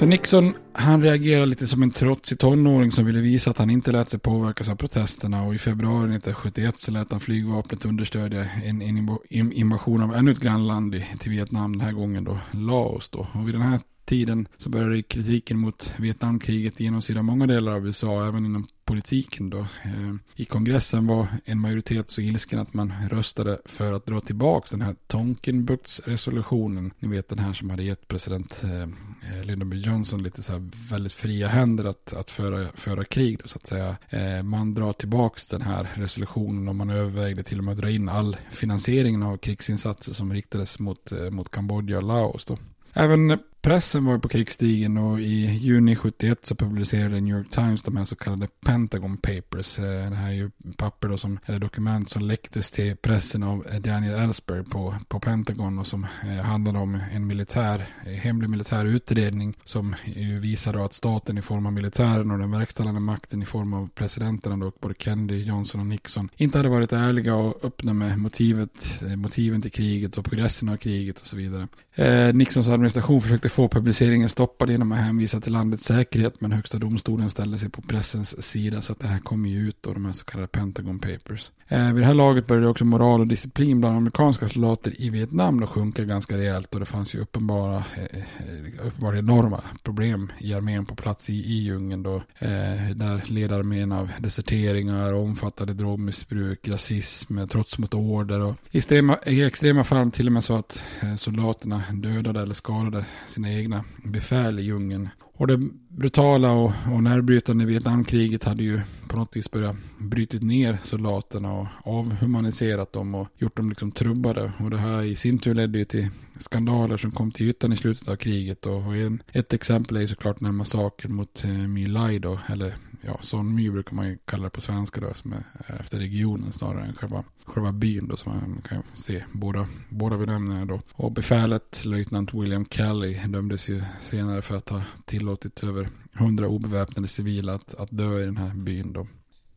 Så 0.00 0.06
Nixon, 0.06 0.54
han 0.72 1.02
reagerade 1.02 1.46
lite 1.46 1.66
som 1.66 1.82
en 1.82 1.90
trotsig 1.90 2.38
tonåring 2.38 2.90
som 2.90 3.06
ville 3.06 3.20
visa 3.20 3.50
att 3.50 3.58
han 3.58 3.70
inte 3.70 3.92
lät 3.92 4.10
sig 4.10 4.20
påverkas 4.20 4.68
av 4.68 4.76
protesterna 4.76 5.42
och 5.42 5.54
i 5.54 5.58
februari 5.58 6.16
1971 6.16 6.78
så 6.78 6.90
lät 6.90 7.10
han 7.10 7.20
flygvapnet 7.20 7.84
understödja 7.84 8.44
en, 8.64 8.82
en 8.82 9.52
invasion 9.52 10.02
av 10.02 10.14
ännu 10.14 10.30
ett 10.30 10.40
grannland 10.40 11.02
till 11.18 11.30
Vietnam, 11.30 11.72
den 11.72 11.80
här 11.80 11.92
gången 11.92 12.24
då 12.24 12.38
Laos 12.50 13.08
då. 13.08 13.26
Och 13.32 13.48
vid 13.48 13.54
den 13.54 13.62
här 13.62 13.80
tiden 14.04 14.48
så 14.56 14.70
började 14.70 15.02
kritiken 15.02 15.58
mot 15.58 15.94
Vietnamkriget 15.98 16.80
genomsyra 16.80 17.22
många 17.22 17.46
delar 17.46 17.72
av 17.72 17.86
USA, 17.86 18.28
även 18.28 18.44
inom 18.44 18.66
politiken 18.90 19.50
då. 19.50 19.58
Eh, 19.58 20.14
I 20.36 20.44
kongressen 20.44 21.06
var 21.06 21.26
en 21.44 21.60
majoritet 21.60 22.10
så 22.10 22.20
ilsken 22.20 22.58
att 22.58 22.74
man 22.74 22.92
röstade 23.10 23.58
för 23.64 23.92
att 23.92 24.06
dra 24.06 24.20
tillbaka 24.20 24.68
den 24.70 24.80
här 24.80 24.94
Tonkinbuktsresolutionen. 25.06 26.92
Ni 26.98 27.08
vet 27.08 27.28
den 27.28 27.38
här 27.38 27.52
som 27.52 27.70
hade 27.70 27.82
gett 27.82 28.08
president 28.08 28.62
eh, 28.64 28.82
eh, 28.82 29.44
Lyndon 29.44 29.70
B. 29.70 29.76
Johnson 29.76 30.22
lite 30.22 30.42
så 30.42 30.52
här 30.52 30.70
väldigt 30.90 31.12
fria 31.12 31.48
händer 31.48 31.84
att, 31.84 32.12
att 32.12 32.30
föra, 32.30 32.68
föra 32.74 33.04
krig 33.04 33.38
då, 33.42 33.48
så 33.48 33.56
att 33.56 33.66
säga. 33.66 33.96
Man 34.42 34.74
drar 34.74 34.92
tillbaka 34.92 35.40
den 35.50 35.62
här 35.62 35.88
resolutionen 35.94 36.68
och 36.68 36.74
man 36.74 36.90
övervägde 36.90 37.42
till 37.42 37.58
och 37.58 37.64
med 37.64 37.72
att 37.72 37.78
dra 37.78 37.90
in 37.90 38.08
all 38.08 38.36
finansiering 38.50 39.22
av 39.22 39.36
krigsinsatser 39.36 40.12
som 40.12 40.32
riktades 40.32 40.78
mot, 40.78 41.12
mot 41.30 41.50
Kambodja 41.50 41.96
och 41.96 42.02
Laos 42.02 42.44
då. 42.44 42.58
Även 42.92 43.38
Pressen 43.62 44.04
var 44.04 44.18
på 44.18 44.28
krigsstigen 44.28 44.96
och 44.96 45.20
i 45.20 45.46
juni 45.46 45.96
71 45.96 46.38
så 46.46 46.54
publicerade 46.54 47.20
New 47.20 47.36
York 47.36 47.50
Times 47.50 47.82
de 47.82 47.96
här 47.96 48.04
så 48.04 48.16
kallade 48.16 48.48
Pentagon 48.66 49.16
Papers. 49.16 49.78
Eh, 49.78 50.10
det 50.10 50.16
här 50.16 50.28
är 50.28 50.34
ju 50.34 50.50
papper 50.76 51.08
då 51.08 51.18
som, 51.18 51.38
eller 51.46 51.58
dokument 51.58 52.10
som 52.10 52.22
läcktes 52.22 52.70
till 52.70 52.96
pressen 52.96 53.42
av 53.42 53.66
eh, 53.70 53.80
Daniel 53.80 54.14
Ellsberg 54.14 54.64
på, 54.64 54.94
på 55.08 55.20
Pentagon 55.20 55.78
och 55.78 55.86
som 55.86 56.06
eh, 56.24 56.44
handlade 56.44 56.78
om 56.78 57.00
en 57.12 57.26
militär, 57.26 57.86
hemlig 58.22 58.50
militär 58.50 58.84
utredning 58.84 59.54
som 59.64 59.94
ju 60.04 60.38
visade 60.38 60.84
att 60.84 60.94
staten 60.94 61.38
i 61.38 61.42
form 61.42 61.66
av 61.66 61.72
militären 61.72 62.30
och 62.30 62.38
den 62.38 62.50
verkställande 62.50 63.00
makten 63.00 63.42
i 63.42 63.46
form 63.46 63.74
av 63.74 63.88
presidenterna 63.94 64.56
då, 64.56 64.72
både 64.80 64.94
Kennedy, 64.98 65.42
Johnson 65.42 65.80
och 65.80 65.86
Nixon, 65.86 66.28
inte 66.36 66.58
hade 66.58 66.68
varit 66.68 66.92
ärliga 66.92 67.34
och 67.34 67.64
öppna 67.64 67.92
med 67.92 68.18
motivet, 68.18 69.02
motiven 69.16 69.62
till 69.62 69.70
kriget 69.70 70.18
och 70.18 70.24
progressen 70.24 70.68
av 70.68 70.76
kriget 70.76 71.20
och 71.20 71.26
så 71.26 71.36
vidare. 71.36 71.68
Eh, 71.94 72.34
Nixons 72.34 72.68
administration 72.68 73.20
försökte 73.20 73.48
få 73.50 73.68
publiceringen 73.68 74.28
stoppad 74.28 74.70
genom 74.70 74.92
att 74.92 74.98
hänvisa 74.98 75.40
till 75.40 75.52
landets 75.52 75.84
säkerhet. 75.84 76.40
Men 76.40 76.52
högsta 76.52 76.78
domstolen 76.78 77.30
ställde 77.30 77.58
sig 77.58 77.70
på 77.70 77.82
pressens 77.82 78.42
sida 78.42 78.80
så 78.80 78.92
att 78.92 79.00
det 79.00 79.06
här 79.06 79.18
kom 79.18 79.46
ju 79.46 79.68
ut 79.68 79.76
då, 79.80 79.92
de 79.92 80.04
här 80.04 80.12
så 80.12 80.24
kallade 80.24 80.48
Pentagon 80.48 80.98
Papers. 80.98 81.50
Eh, 81.68 81.92
vid 81.92 82.02
det 82.02 82.06
här 82.06 82.14
laget 82.14 82.46
började 82.46 82.68
också 82.68 82.84
moral 82.84 83.20
och 83.20 83.26
disciplin 83.26 83.80
bland 83.80 83.96
amerikanska 83.96 84.48
soldater 84.48 85.02
i 85.02 85.10
Vietnam 85.10 85.60
då 85.60 85.66
sjunka 85.66 86.04
ganska 86.04 86.38
rejält. 86.38 86.74
Och 86.74 86.80
det 86.80 86.86
fanns 86.86 87.14
ju 87.14 87.20
uppenbara, 87.20 87.76
eh, 87.76 88.86
uppenbara 88.86 89.18
enorma 89.18 89.62
problem 89.82 90.32
i 90.38 90.54
armén 90.54 90.86
på 90.86 90.94
plats 90.94 91.30
i, 91.30 91.34
i 91.34 91.58
djungeln 91.58 92.02
då. 92.02 92.16
Eh, 92.38 92.90
där 92.94 93.30
ledarmén 93.30 93.92
av 93.92 94.10
deserteringar, 94.18 95.12
omfattade 95.12 95.74
drogmissbruk, 95.74 96.68
rasism, 96.68 97.38
eh, 97.38 97.46
trots 97.46 97.78
mot 97.78 97.94
order 97.94 98.40
och 98.40 98.56
i 98.70 98.78
extrema, 98.78 99.18
i 99.26 99.42
extrema 99.42 99.84
fall 99.84 100.10
till 100.10 100.26
och 100.26 100.32
med 100.32 100.44
så 100.44 100.56
att 100.56 100.84
eh, 101.02 101.14
soldaterna 101.14 101.82
dödade 101.92 102.40
eller 102.40 102.54
skadade 102.54 103.04
sina 103.40 103.52
egna 103.52 103.84
befäl 104.04 104.58
i 104.58 104.62
djungeln. 104.62 105.08
Och 105.34 105.46
det 105.46 105.58
brutala 105.88 106.52
och, 106.52 106.72
och 106.92 107.02
närbrytande 107.02 107.64
Vietnamkriget 107.64 108.44
hade 108.44 108.62
ju 108.62 108.80
på 109.08 109.16
något 109.16 109.36
vis 109.36 109.50
börjat 109.50 109.76
brytit 109.98 110.42
ner 110.42 110.78
soldaterna 110.82 111.52
och 111.52 111.66
avhumaniserat 111.84 112.92
dem 112.92 113.14
och 113.14 113.28
gjort 113.38 113.56
dem 113.56 113.68
liksom 113.68 113.92
trubbade. 113.92 114.52
Och 114.58 114.70
det 114.70 114.78
här 114.78 115.02
i 115.02 115.16
sin 115.16 115.38
tur 115.38 115.54
ledde 115.54 115.78
ju 115.78 115.84
till 115.84 116.08
skandaler 116.38 116.96
som 116.96 117.10
kom 117.10 117.32
till 117.32 117.48
ytan 117.48 117.72
i 117.72 117.76
slutet 117.76 118.08
av 118.08 118.16
kriget. 118.16 118.66
Och, 118.66 118.96
en, 118.96 119.22
ett 119.32 119.52
exempel 119.52 119.96
är 119.96 120.00
ju 120.00 120.08
såklart 120.08 120.38
den 120.38 120.46
här 120.46 120.52
massakern 120.52 121.14
mot 121.14 121.44
eh, 121.44 121.50
My 121.50 121.86
Lai 121.86 122.18
då, 122.18 122.38
eller 122.48 122.74
ja, 123.00 123.18
Son 123.22 123.54
My 123.54 123.70
brukar 123.70 123.94
man 123.94 124.08
ju 124.08 124.18
kalla 124.24 124.44
det 124.44 124.50
på 124.50 124.60
svenska 124.60 125.00
då, 125.00 125.14
som 125.14 125.32
är 125.32 125.44
efter 125.80 125.98
regionen 125.98 126.52
snarare 126.52 126.84
än 126.84 126.94
själva, 126.94 127.24
själva 127.44 127.72
byn 127.72 128.08
då, 128.08 128.16
som 128.16 128.32
man 128.32 128.62
kan 128.68 128.82
se 128.94 129.24
båda, 129.32 129.68
båda 129.88 130.18
benämningarna 130.18 130.66
då. 130.66 130.80
Och 130.92 131.12
befälet, 131.12 131.84
löjtnant 131.84 132.34
William 132.34 132.66
Kelly, 132.70 133.20
dömdes 133.26 133.68
ju 133.68 133.82
senare 134.00 134.42
för 134.42 134.56
att 134.56 134.68
ha 134.68 134.82
tillåtit 135.04 135.64
över 135.64 135.88
hundra 136.12 136.48
obeväpnade 136.48 137.08
civila 137.08 137.54
att, 137.54 137.74
att 137.74 137.88
dö 137.90 138.22
i 138.22 138.24
den 138.24 138.36
här 138.36 138.54
byn 138.54 138.92
då. 138.92 139.06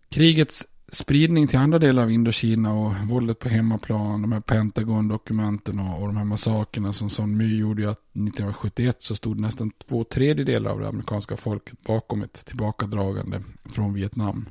Krigets 0.09 0.67
spridning 0.91 1.47
till 1.47 1.59
andra 1.59 1.79
delar 1.79 2.03
av 2.03 2.11
Indokina 2.11 2.73
och 2.73 2.93
våldet 3.09 3.39
på 3.39 3.49
hemmaplan, 3.49 4.21
de 4.21 4.31
här 4.31 4.39
Pentagon-dokumenten 4.39 5.79
och, 5.79 6.01
och 6.01 6.07
de 6.07 6.17
här 6.17 6.23
massakerna 6.23 6.93
som 6.93 7.09
Son 7.09 7.37
My 7.37 7.57
gjorde 7.57 7.81
ju 7.81 7.89
att 7.89 7.99
1971 7.99 8.97
så 8.99 9.15
stod 9.15 9.39
nästan 9.39 9.71
två 9.71 10.03
tredjedelar 10.03 10.71
av 10.71 10.79
det 10.79 10.87
amerikanska 10.87 11.37
folket 11.37 11.83
bakom 11.83 12.21
ett 12.21 12.45
tillbakadragande 12.45 13.43
från 13.65 13.93
Vietnam. 13.93 14.45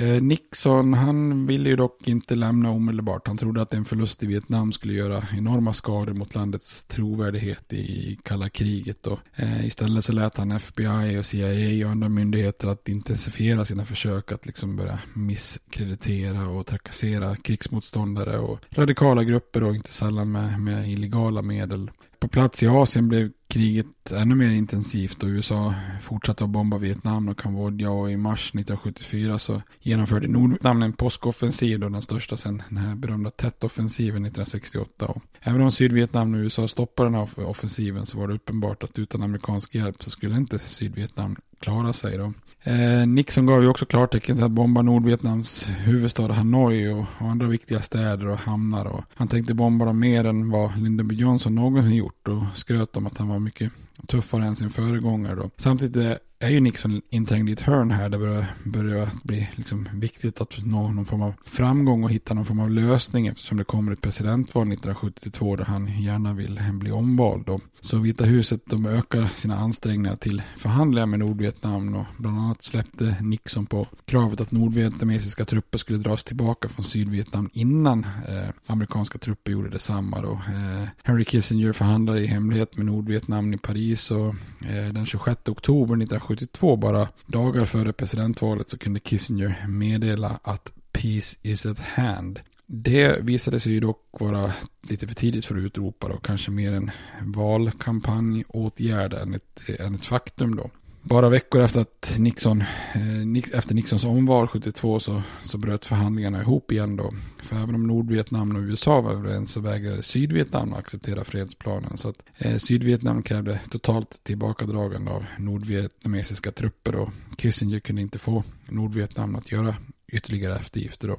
Eh, 0.00 0.22
Nixon, 0.22 0.94
han 0.94 1.46
ville 1.46 1.68
ju 1.68 1.76
dock 1.76 2.08
inte 2.08 2.34
lämna 2.34 2.70
omedelbart. 2.70 3.26
Han 3.26 3.36
trodde 3.36 3.62
att 3.62 3.74
en 3.74 3.84
förlust 3.84 4.22
i 4.22 4.26
Vietnam 4.26 4.72
skulle 4.72 4.92
göra 4.92 5.24
enorma 5.36 5.74
skador 5.74 6.12
mot 6.12 6.34
landets 6.34 6.84
trovärdighet 6.84 7.72
i 7.72 8.18
kalla 8.22 8.48
kriget. 8.48 9.06
Och, 9.06 9.18
eh, 9.36 9.66
istället 9.66 10.04
så 10.04 10.12
lät 10.12 10.36
han 10.36 10.52
FBI 10.52 11.18
och 11.18 11.26
CIA 11.26 11.86
och 11.86 11.92
andra 11.92 12.08
myndigheter 12.08 12.68
att 12.68 12.88
intensifiera 12.88 13.64
sina 13.64 13.84
försök 13.84 14.32
att 14.32 14.46
liksom 14.46 14.76
börja 14.76 14.98
misskreditera 15.14 16.48
och 16.48 16.66
trakassera 16.66 17.36
krigsmotståndare 17.36 18.38
och 18.38 18.58
radikala 18.70 19.24
grupper 19.24 19.62
och 19.62 19.74
inte 19.74 19.92
sällan 19.92 20.32
med, 20.32 20.60
med 20.60 20.90
illegala 20.90 21.42
medel. 21.42 21.90
På 22.20 22.28
plats 22.28 22.62
i 22.62 22.68
Asien 22.68 23.08
blev 23.08 23.30
kriget 23.50 24.12
ännu 24.12 24.34
mer 24.34 24.50
intensivt 24.50 25.22
och 25.22 25.28
USA 25.28 25.74
fortsatte 26.02 26.44
att 26.44 26.50
bomba 26.50 26.78
Vietnam 26.78 27.28
och 27.28 27.38
Kambodja 27.38 27.90
och 27.90 28.10
i 28.10 28.16
mars 28.16 28.48
1974 28.48 29.38
så 29.38 29.62
genomförde 29.80 30.28
Nordvietnam 30.28 30.82
en 30.82 30.92
påskoffensiv 30.92 31.80
då 31.80 31.88
den 31.88 32.02
största 32.02 32.36
sedan 32.36 32.62
den 32.68 32.78
här 32.78 32.94
berömda 32.94 33.30
Tet-offensiven 33.30 34.24
1968. 34.24 35.06
Och 35.06 35.22
även 35.40 35.60
om 35.60 35.72
Sydvietnam 35.72 36.34
och 36.34 36.38
USA 36.38 36.68
stoppade 36.68 37.08
den 37.08 37.14
här 37.14 37.46
offensiven 37.46 38.06
så 38.06 38.18
var 38.18 38.28
det 38.28 38.34
uppenbart 38.34 38.82
att 38.82 38.98
utan 38.98 39.22
amerikansk 39.22 39.74
hjälp 39.74 40.02
så 40.02 40.10
skulle 40.10 40.36
inte 40.36 40.58
Sydvietnam 40.58 41.36
klara 41.60 41.92
sig 41.92 42.18
då. 42.18 42.32
Eh, 42.62 43.06
Nixon 43.06 43.46
gav 43.46 43.62
ju 43.62 43.68
också 43.68 43.86
klartecken 43.86 44.36
till 44.36 44.44
att 44.44 44.50
bomba 44.50 44.82
Nordvietnams 44.82 45.68
huvudstad 45.68 46.32
Hanoi 46.32 46.88
och, 46.88 46.98
och, 46.98 47.30
andra 47.30 47.46
viktiga 47.46 47.82
städer 47.82 48.26
och 48.26 48.38
hamnar. 48.38 48.84
Och 48.84 49.04
han 49.14 49.28
tänkte 49.28 49.54
bomba 49.54 49.84
dem 49.84 49.98
mer 49.98 50.24
än 50.24 50.50
vad 50.50 50.78
Lyndon 50.78 51.08
B 51.08 51.14
Johnson 51.14 51.54
någonsin 51.54 51.94
gjort 51.94 52.28
och 52.28 52.42
skröt 52.54 52.96
om 52.96 53.06
att 53.06 53.18
han 53.18 53.28
var 53.28 53.38
mycket 53.40 53.72
tuffare 54.06 54.44
än 54.44 54.56
sin 54.56 54.70
föregångare 54.70 55.34
då. 55.34 55.50
Samtidigt 55.56 55.96
eh, 55.96 56.16
är 56.42 56.48
ju 56.48 56.60
Nixon 56.60 57.02
inträngd 57.10 57.48
i 57.48 57.52
ett 57.52 57.60
hörn 57.60 57.90
här. 57.90 58.08
Det 58.08 58.18
börjar, 58.18 58.46
börjar 58.64 59.08
bli 59.22 59.48
liksom 59.54 59.88
viktigt 59.94 60.40
att 60.40 60.64
nå 60.64 60.92
någon 60.92 61.06
form 61.06 61.22
av 61.22 61.34
framgång 61.44 62.04
och 62.04 62.10
hitta 62.10 62.34
någon 62.34 62.44
form 62.44 62.60
av 62.60 62.70
lösning 62.70 63.26
eftersom 63.26 63.58
det 63.58 63.64
kommer 63.64 63.92
ett 63.92 64.00
presidentval 64.00 64.62
1972 64.62 65.56
där 65.56 65.64
han 65.64 66.02
gärna 66.02 66.32
vill 66.32 66.60
bli 66.72 66.90
omvald. 66.90 67.46
Då. 67.46 67.60
Så 67.80 67.98
Vita 67.98 68.24
huset 68.24 68.60
de 68.66 68.86
ökar 68.86 69.28
sina 69.36 69.58
ansträngningar 69.58 70.16
till 70.16 70.42
förhandlingar 70.56 71.06
med 71.06 71.18
Nordvietnam 71.18 71.94
och 71.94 72.04
bland 72.18 72.38
annat 72.38 72.62
släppte 72.62 73.16
Nixon 73.20 73.66
på 73.66 73.86
kravet 74.04 74.40
att 74.40 74.50
nordvietnamesiska 74.50 75.44
trupper 75.44 75.78
skulle 75.78 75.98
dras 75.98 76.24
tillbaka 76.24 76.68
från 76.68 76.84
Sydvietnam 76.84 77.50
innan 77.52 78.06
eh, 78.28 78.48
amerikanska 78.66 79.18
trupper 79.18 79.52
gjorde 79.52 79.70
detsamma. 79.70 80.22
Då. 80.22 80.32
Eh, 80.32 80.88
Henry 81.02 81.24
Kissinger 81.24 81.72
förhandlade 81.72 82.20
i 82.20 82.26
hemlighet 82.26 82.76
med 82.76 82.86
Nordvietnam 82.86 83.54
i 83.54 83.58
Paris 83.58 84.10
och 84.10 84.34
eh, 84.60 84.92
den 84.92 85.06
26 85.06 85.48
oktober 85.48 85.94
1972 85.94 86.29
1972, 86.32 86.76
bara 86.76 87.08
dagar 87.26 87.64
före 87.64 87.92
presidentvalet, 87.92 88.68
så 88.68 88.78
kunde 88.78 89.00
Kissinger 89.00 89.66
meddela 89.68 90.40
att 90.42 90.72
peace 90.92 91.38
is 91.42 91.66
at 91.66 91.78
hand. 91.78 92.40
Det 92.66 93.18
visade 93.22 93.60
sig 93.60 93.72
ju 93.72 93.80
dock 93.80 94.06
vara 94.10 94.52
lite 94.82 95.06
för 95.06 95.14
tidigt 95.14 95.44
för 95.46 95.56
att 95.56 95.62
utropa 95.62 96.08
då, 96.08 96.16
kanske 96.16 96.50
mer 96.50 96.72
en 96.72 96.90
valkampanjåtgärd 97.20 99.14
än 99.14 99.34
ett, 99.34 99.60
än 99.78 99.94
ett 99.94 100.06
faktum 100.06 100.56
då. 100.56 100.70
Bara 101.02 101.28
veckor 101.28 101.60
efter 101.60 101.80
att 101.80 102.14
Nixon, 102.18 102.60
eh, 102.94 103.58
efter 103.58 103.74
Nixons 103.74 104.04
omval 104.04 104.48
72 104.48 105.00
så, 105.00 105.22
så 105.42 105.58
bröt 105.58 105.86
förhandlingarna 105.86 106.40
ihop 106.40 106.72
igen 106.72 106.96
då. 106.96 107.14
För 107.42 107.56
även 107.56 107.74
om 107.74 107.86
Nordvietnam 107.86 108.56
och 108.56 108.62
USA 108.62 109.00
var 109.00 109.12
överens 109.12 109.52
så 109.52 109.60
vägrade 109.60 110.02
Sydvietnam 110.02 110.72
att 110.72 110.78
acceptera 110.78 111.24
fredsplanen. 111.24 111.96
Så 111.96 112.08
att 112.08 112.16
eh, 112.38 112.56
Sydvietnam 112.56 113.22
krävde 113.22 113.60
totalt 113.70 114.20
tillbakadragande 114.24 115.10
av 115.10 115.24
nordvietnamesiska 115.38 116.52
trupper 116.52 116.96
och 116.96 117.10
Kissinger 117.38 117.80
kunde 117.80 118.02
inte 118.02 118.18
få 118.18 118.44
Nordvietnam 118.68 119.34
att 119.34 119.52
göra 119.52 119.74
ytterligare 120.08 120.56
eftergifter 120.56 121.08
då. 121.08 121.16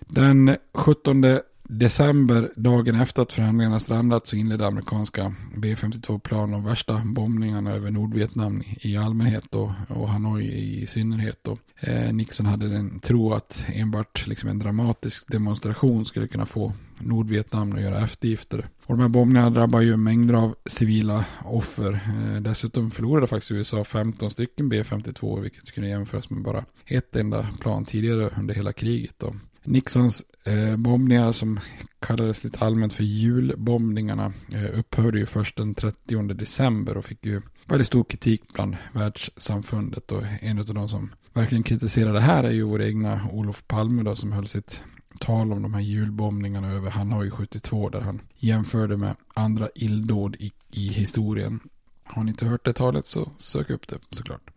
Den 0.00 0.56
17 0.74 1.24
december, 1.68 2.52
dagen 2.56 3.00
efter 3.00 3.22
att 3.22 3.32
förhandlingarna 3.32 3.78
strandat, 3.78 4.26
så 4.26 4.36
inledde 4.36 4.66
amerikanska 4.66 5.34
B-52-plan 5.56 6.50
de 6.50 6.64
värsta 6.64 7.02
bombningarna 7.04 7.72
över 7.72 7.90
Nordvietnam 7.90 8.62
i 8.80 8.96
allmänhet 8.96 9.54
och, 9.54 9.70
och 9.88 10.08
Hanoi 10.08 10.80
i 10.82 10.86
synnerhet. 10.86 11.48
Och, 11.48 11.58
eh, 11.80 12.12
Nixon 12.12 12.46
hade 12.46 12.76
en 12.76 13.00
tro 13.00 13.32
att 13.32 13.66
enbart 13.74 14.26
liksom 14.26 14.48
en 14.48 14.58
dramatisk 14.58 15.24
demonstration 15.28 16.04
skulle 16.04 16.28
kunna 16.28 16.46
få 16.46 16.72
Nordvietnam 16.98 17.72
att 17.72 17.80
göra 17.80 18.04
eftergifter. 18.04 18.68
Och 18.86 18.96
de 18.96 19.00
här 19.02 19.08
bombningarna 19.08 19.50
drabbar 19.50 19.80
ju 19.80 19.96
mängder 19.96 20.34
av 20.34 20.54
civila 20.66 21.24
offer. 21.44 21.92
Eh, 21.92 22.40
dessutom 22.40 22.90
förlorade 22.90 23.26
faktiskt 23.26 23.52
USA 23.52 23.84
15 23.84 24.30
stycken 24.30 24.68
B-52, 24.68 25.40
vilket 25.40 25.70
kunde 25.70 25.90
jämföras 25.90 26.30
med 26.30 26.42
bara 26.42 26.64
ett 26.86 27.16
enda 27.16 27.48
plan 27.60 27.84
tidigare 27.84 28.30
under 28.38 28.54
hela 28.54 28.72
kriget. 28.72 29.14
Då. 29.18 29.34
Nixons 29.64 30.24
eh, 30.44 30.76
bombningar 30.76 31.32
som 31.32 31.60
kallades 32.00 32.44
lite 32.44 32.64
allmänt 32.64 32.94
för 32.94 33.04
julbombningarna 33.04 34.32
eh, 34.52 34.78
upphörde 34.78 35.18
ju 35.18 35.26
först 35.26 35.56
den 35.56 35.74
30 35.74 36.34
december 36.34 36.96
och 36.96 37.04
fick 37.04 37.26
ju 37.26 37.42
väldigt 37.66 37.86
stor 37.86 38.04
kritik 38.04 38.52
bland 38.52 38.76
världssamfundet 38.92 40.12
och 40.12 40.22
en 40.40 40.58
av 40.58 40.64
de 40.64 40.88
som 40.88 41.12
verkligen 41.32 41.62
kritiserade 41.62 42.12
det 42.12 42.20
här 42.20 42.44
är 42.44 42.52
ju 42.52 42.62
vår 42.62 42.82
egna 42.82 43.28
Olof 43.32 43.66
Palme 43.66 44.02
då 44.02 44.16
som 44.16 44.32
höll 44.32 44.48
sitt 44.48 44.82
tal 45.20 45.52
om 45.52 45.62
de 45.62 45.74
här 45.74 45.80
julbombningarna 45.80 46.72
över 46.72 46.90
Hanoi 46.90 47.30
72 47.30 47.88
där 47.88 48.00
han 48.00 48.20
jämförde 48.36 48.96
med 48.96 49.16
andra 49.34 49.68
illdåd 49.74 50.36
i, 50.38 50.52
i 50.70 50.88
historien. 50.88 51.60
Har 52.04 52.24
ni 52.24 52.30
inte 52.30 52.46
hört 52.46 52.64
det 52.64 52.72
talet 52.72 53.06
så 53.06 53.30
sök 53.38 53.70
upp 53.70 53.88
det 53.88 53.98
såklart. 54.10 54.53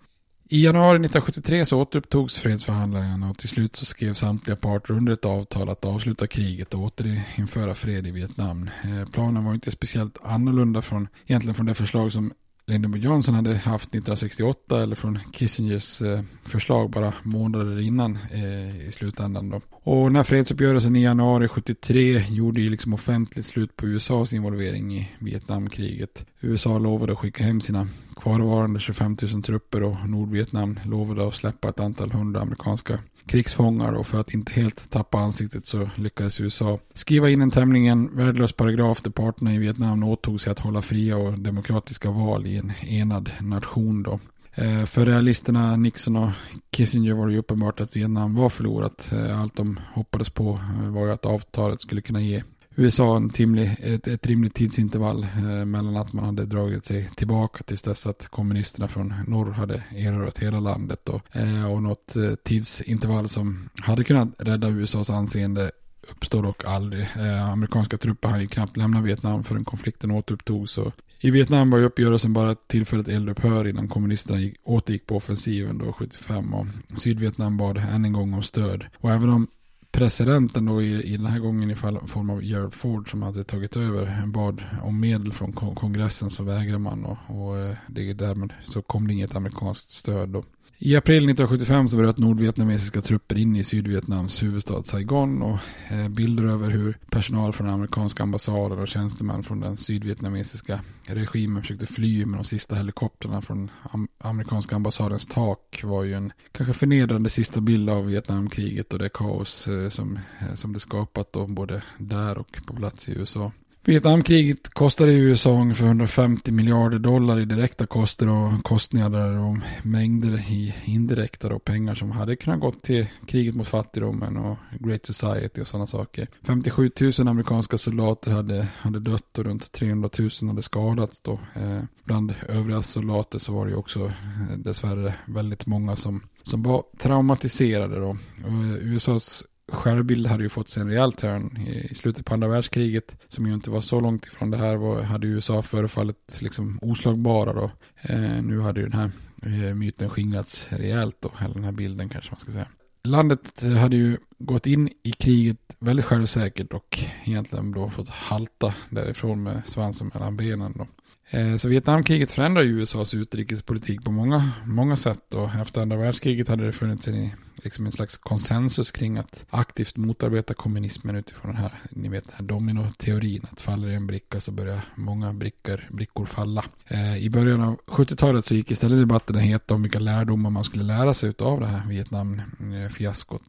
I 0.50 0.64
januari 0.64 0.96
1973 0.96 1.66
så 1.66 1.82
återupptogs 1.82 2.40
fredsförhandlingarna 2.40 3.30
och 3.30 3.38
till 3.38 3.50
slut 3.50 3.76
så 3.76 3.86
skrev 3.86 4.14
samtliga 4.14 4.56
parter 4.56 4.94
under 4.94 5.14
ett 5.14 5.26
avtal 5.26 5.70
att 5.70 5.86
avsluta 5.86 6.28
kriget 6.28 6.74
och 6.74 6.82
återinföra 6.82 7.76
fred 7.76 8.08
i 8.08 8.12
Vietnam. 8.12 8.70
Eh, 8.84 9.10
planen 9.12 9.46
var 9.46 9.54
inte 9.54 9.72
speciellt 9.72 10.18
annorlunda 10.24 10.82
från, 10.82 11.08
egentligen 11.26 11.56
från 11.56 11.66
det 11.66 11.74
förslag 11.74 12.12
som 12.12 12.34
Lyndon 12.70 12.92
B. 12.92 13.00
Johnson 13.00 13.36
hade 13.36 13.56
haft 13.56 13.90
1968 13.90 14.84
eller 14.84 14.96
från 14.96 15.20
Kissingers 15.32 16.02
eh, 16.02 16.22
förslag 16.44 16.90
bara 16.90 17.14
månader 17.24 17.80
innan 17.80 18.20
eh, 18.32 18.88
i 18.88 18.92
slutändan. 18.92 19.50
Då. 19.50 19.62
Och 19.72 20.12
när 20.12 20.24
fredsuppgörelsen 20.24 20.96
i 20.96 21.04
januari 21.04 21.48
73 21.48 22.24
gjorde 22.30 22.62
ju 22.62 22.70
liksom 22.70 22.94
offentligt 22.94 23.46
slut 23.46 23.76
på 23.76 23.86
USAs 23.86 24.34
involvering 24.34 24.98
i 24.98 25.10
Vietnamkriget 25.20 26.26
USA 26.42 26.78
lovade 26.78 27.12
att 27.14 27.20
skicka 27.20 27.44
hem 27.44 27.62
sina 27.62 27.88
kvarvarande 28.16 28.80
25 28.80 29.18
000 29.22 29.44
trupper 29.44 29.84
och 29.84 30.10
Nordvietnam 30.10 30.80
lovade 30.86 31.28
att 31.28 31.36
släppa 31.36 31.70
ett 31.70 31.80
antal 31.80 32.12
hundra 32.12 32.42
amerikanska 32.42 33.00
krigsfångar 33.28 33.94
och 33.94 34.08
för 34.08 34.20
att 34.20 34.34
inte 34.34 34.52
helt 34.52 34.90
tappa 34.90 35.18
ansiktet 35.18 35.66
så 35.66 35.90
lyckades 35.96 36.42
USA 36.42 36.80
skriva 36.94 37.30
in 37.30 37.42
en 37.42 37.52
tämligen 37.52 38.16
värdelös 38.16 38.52
paragraf 38.52 39.02
där 39.02 39.12
parterna 39.12 39.54
i 39.54 39.58
Vietnam 39.58 40.04
åtog 40.04 40.42
sig 40.42 40.52
att 40.52 40.60
hålla 40.60 40.82
fria 40.82 41.18
och 41.18 41.40
demokratiska 41.40 42.12
val 42.12 42.48
i 42.48 42.58
en 42.58 42.72
enad 42.88 43.32
nation 43.42 44.04
då. 44.04 44.20
Eh, 44.54 44.86
för 44.86 45.06
realisterna 45.06 45.76
Nixon 45.76 46.16
och 46.16 46.30
Kissinger 46.72 47.14
var 47.14 47.28
det 47.28 47.34
ju 47.34 47.40
uppenbart 47.40 47.80
att 47.80 47.96
Vietnam 47.96 48.36
var 48.36 48.50
förlorat. 48.50 49.12
Eh, 49.14 49.42
allt 49.42 49.56
de 49.56 49.80
hoppades 49.94 50.30
på 50.30 50.60
eh, 50.84 50.90
var 50.90 51.06
ju 51.06 51.12
att 51.12 51.26
avtalet 51.26 51.82
skulle 51.82 52.02
kunna 52.02 52.22
ge 52.22 52.44
USA 52.80 53.18
en 53.18 53.30
timlig, 53.30 53.76
ett, 53.80 54.08
ett 54.08 54.28
rimligt 54.28 54.54
tidsintervall 54.54 55.24
eh, 55.24 55.66
mellan 55.66 55.98
att 55.98 56.14
man 56.14 56.26
hade 56.26 56.46
dragit 56.46 56.86
sig 56.86 57.10
tillbaka 57.16 57.64
tills 57.64 57.82
dess 57.82 58.08
att 58.08 58.28
kommunisterna 58.28 58.88
från 58.88 59.14
norr 59.28 59.52
hade 59.52 59.84
erövrat 59.96 60.40
hela 60.40 60.60
landet 60.60 61.10
och, 61.10 61.36
eh, 61.36 61.72
och 61.72 61.84
något 61.84 62.16
eh, 62.16 62.36
tidsintervall 62.44 63.30
som 63.30 63.70
hade 63.82 64.04
kunnat 64.04 64.30
rädda 64.38 64.68
USAs 64.68 65.10
anseende 65.10 65.72
uppstår 66.12 66.44
dock 66.44 66.66
aldrig. 66.66 67.02
Eh, 67.02 67.52
amerikanska 67.52 67.98
trupper 67.98 68.30
hann 68.30 68.42
ju 68.42 68.48
knappt 68.48 68.78
lämna 68.78 69.02
Vietnam 69.02 69.44
förrän 69.44 69.66
konflikten 69.66 70.12
återupptogs. 70.12 70.78
Och 70.78 70.94
I 71.20 71.32
Vietnam 71.32 71.70
var 71.70 71.80
ju 71.80 71.86
uppgörelsen 71.86 72.34
bara 72.34 72.52
ett 72.52 72.68
tillfälligt 72.68 73.08
eldupphör 73.08 73.68
innan 73.68 73.88
kommunisterna 73.88 74.40
gick, 74.40 74.56
återgick 74.64 75.06
på 75.06 75.16
offensiven 75.16 75.78
då 75.78 75.94
75 75.94 76.54
och 76.54 76.66
Sydvietnam 76.96 77.58
bad 77.58 77.78
än 77.78 78.06
en 78.06 78.14
gång 78.14 78.34
om 78.34 78.44
stöd. 78.44 78.86
Och 78.98 79.12
även 79.12 79.30
om 79.30 79.48
presidenten 79.98 80.66
då 80.66 80.82
i, 80.82 81.14
i 81.14 81.18
den 81.18 81.26
här 81.26 81.40
gången 81.40 81.72
i 81.72 81.76
form 81.76 82.30
av 82.30 82.44
Gerald 82.44 82.74
Ford 82.74 83.12
som 83.12 83.22
hade 83.22 83.44
tagit 83.44 83.76
över 83.76 84.26
bad 84.28 84.64
om 84.84 85.00
medel 85.00 85.34
från 85.34 85.54
kongressen 85.54 86.30
så 86.30 86.44
vägrade 86.44 86.80
man 86.80 87.06
och, 87.06 87.18
och 87.28 87.58
eh, 87.58 87.76
det, 87.88 88.14
därmed 88.14 88.54
så 88.64 88.82
kom 88.82 89.08
det 89.08 89.14
inget 89.14 89.36
amerikanskt 89.36 89.90
stöd 89.90 90.30
då. 90.30 90.44
I 90.80 90.96
april 90.96 91.18
1975 91.18 91.88
så 91.88 91.98
bröt 91.98 92.18
nordvietnamesiska 92.18 93.02
trupper 93.02 93.38
in 93.38 93.56
i 93.56 93.64
Sydvietnams 93.64 94.44
huvudstad 94.44 94.84
Saigon 94.84 95.42
och 95.42 95.60
eh, 95.92 96.08
bilder 96.08 96.44
över 96.44 96.70
hur 96.70 96.98
personal 97.10 97.54
från 97.54 97.70
amerikanska 97.70 98.24
ambassader 98.24 98.80
och 98.80 98.88
tjänstemän 98.88 99.44
från 99.44 99.60
den 99.60 99.78
sydvietnamesiska 99.78 100.80
regimen 101.08 101.62
försökte 101.62 101.86
fly 101.86 102.26
med 102.26 102.40
de 102.40 102.46
sista 102.46 102.76
helikoptrarna 102.76 103.42
från 103.42 103.72
amerikanska 104.18 104.76
ambassadens 104.76 105.26
tak 105.26 105.82
var 105.84 106.04
ju 106.04 106.14
en 106.14 106.34
kanske 106.52 106.74
förnedrande 106.74 107.30
sista 107.30 107.62
bild 107.62 107.90
av 107.90 108.06
Vietnamkriget 108.06 108.94
och 108.94 109.00
det 109.00 109.10
kaos 109.10 109.68
eh, 109.68 109.90
som, 109.90 110.20
eh, 110.40 110.56
som 110.56 110.74
det 110.74 110.80
skapat 110.80 111.34
då 111.34 111.48
både 111.48 111.84
där 111.98 112.38
och 112.38 112.60
på 112.66 112.76
plats 112.76 113.10
i 113.10 113.12
USA. 113.12 113.52
Vietnamkriget 113.88 114.70
kostade 114.70 115.14
USA 115.14 115.52
ungefär 115.52 115.86
150 115.86 116.52
miljarder 116.52 117.00
dollar 117.00 117.40
i 117.40 117.46
direkta 117.46 117.86
kostnader 117.86 118.34
och 118.34 118.64
kostnader 118.64 119.38
och 119.38 119.58
mängder 119.84 120.52
i 120.52 120.76
indirekta 120.86 121.50
då, 121.50 121.60
pengar 121.60 121.96
som 121.96 122.12
hade 122.12 122.36
kunnat 122.36 122.60
gå 122.60 122.72
till 122.72 123.08
kriget 123.28 123.56
mot 123.56 123.68
fattigdomen 123.68 124.38
och 124.38 124.58
Great 124.80 125.06
Society 125.06 125.62
och 125.62 125.68
sådana 125.68 125.88
saker. 125.88 126.28
57 126.42 126.92
000 127.02 127.28
amerikanska 127.28 127.78
soldater 127.78 128.32
hade, 128.32 128.68
hade 128.78 129.00
dött 129.00 129.38
och 129.38 129.46
runt 129.46 129.72
300 129.72 130.10
000 130.20 130.30
hade 130.48 130.62
skadats 130.62 131.20
då. 131.20 131.40
Eh, 131.56 131.82
bland 132.04 132.34
övriga 132.48 132.82
soldater 132.82 133.40
så 133.40 133.54
var 133.54 133.66
det 133.66 133.72
ju 133.72 133.78
också 133.78 134.06
eh, 134.06 134.58
dessvärre 134.58 135.14
väldigt 135.26 135.66
många 135.66 135.96
som, 135.96 136.22
som 136.44 136.64
var 136.64 136.84
traumatiserade 136.98 138.00
då. 138.00 138.18
Och, 138.44 138.52
eh, 138.52 138.78
USAs 138.82 139.46
självbild 139.72 140.28
hade 140.28 140.44
ju 140.44 140.50
fått 140.50 140.70
sig 140.70 140.82
en 140.82 140.90
rejäl 140.90 141.14
törn 141.14 141.58
i 141.90 141.96
slutet 141.96 142.26
på 142.26 142.34
andra 142.34 142.48
världskriget. 142.48 143.18
Som 143.28 143.48
ju 143.48 143.54
inte 143.54 143.72
var 143.72 143.82
så 143.82 144.00
långt 144.00 144.26
ifrån 144.26 144.52
det 144.52 144.58
här 144.58 144.76
var, 144.76 145.02
hade 145.02 145.28
USA 145.28 145.62
förefallit 145.62 146.38
liksom 146.42 146.80
oslagbara 146.82 147.54
då. 147.54 147.72
Eh, 148.02 148.44
nu 148.44 148.60
hade 148.60 148.80
ju 148.80 148.90
den 148.90 149.00
här 149.00 149.12
eh, 149.44 149.76
myten 149.76 150.10
skingrats 150.10 150.68
rejält 150.72 151.18
då, 151.20 151.32
eller 151.40 151.54
den 151.54 151.64
här 151.64 151.72
bilden 151.72 152.10
kanske 152.10 152.32
man 152.32 152.40
ska 152.40 152.52
säga. 152.52 152.68
Landet 153.04 153.64
hade 153.82 153.96
ju 153.96 154.18
gått 154.40 154.68
in 154.68 154.90
i 155.04 155.12
kriget 155.12 155.76
väldigt 155.80 156.06
självsäkert 156.06 156.74
och 156.74 157.00
egentligen 157.26 157.72
då 157.72 157.90
fått 157.90 158.10
halta 158.10 158.74
därifrån 158.90 159.44
med 159.44 159.62
svansen 159.66 160.12
mellan 160.14 160.38
benen 160.38 160.74
då. 160.78 160.88
Eh, 161.30 161.58
så 161.58 161.68
Vietnamkriget 161.68 162.32
förändrade 162.32 162.68
USAs 162.68 163.14
utrikespolitik 163.14 164.04
på 164.04 164.12
många, 164.12 164.52
många 164.66 164.96
sätt 164.96 165.34
och 165.34 165.56
efter 165.56 165.82
andra 165.82 165.98
världskriget 165.98 166.48
hade 166.48 166.66
det 166.66 166.72
funnits 166.72 167.08
en, 167.08 167.30
liksom 167.56 167.86
en 167.86 167.92
slags 167.92 168.18
konsensus 168.18 168.92
kring 168.92 169.18
att 169.18 169.46
aktivt 169.50 169.98
motarbeta 169.98 170.54
kommunismen 170.54 171.16
utifrån 171.16 171.52
den 171.52 171.62
här, 171.62 171.74
ni 171.90 172.10
vet, 172.10 172.24
den 172.24 172.34
här 172.38 172.46
dominoteorin. 172.46 173.46
Att 173.52 173.62
faller 173.62 173.88
en 173.88 174.08
bricka 174.08 174.40
så 174.40 174.52
börjar 174.52 174.82
många 174.96 175.34
brickor, 175.34 175.88
brickor 175.92 176.26
falla. 176.26 176.66
Eh, 176.88 177.18
I 177.18 177.30
början 177.30 177.62
av 177.62 177.80
70-talet 177.86 178.46
så 178.46 178.56
gick 178.56 178.72
istället 178.72 179.00
debatten 179.00 179.36
het 179.36 179.72
om 179.72 179.82
vilka 179.82 180.00
lärdomar 180.00 180.50
man 180.50 180.64
skulle 180.64 180.84
lära 180.84 181.14
sig 181.14 181.34
av 181.40 181.60
det 181.60 181.68
här 181.68 181.88
Vietnamfiaskot. 181.88 183.42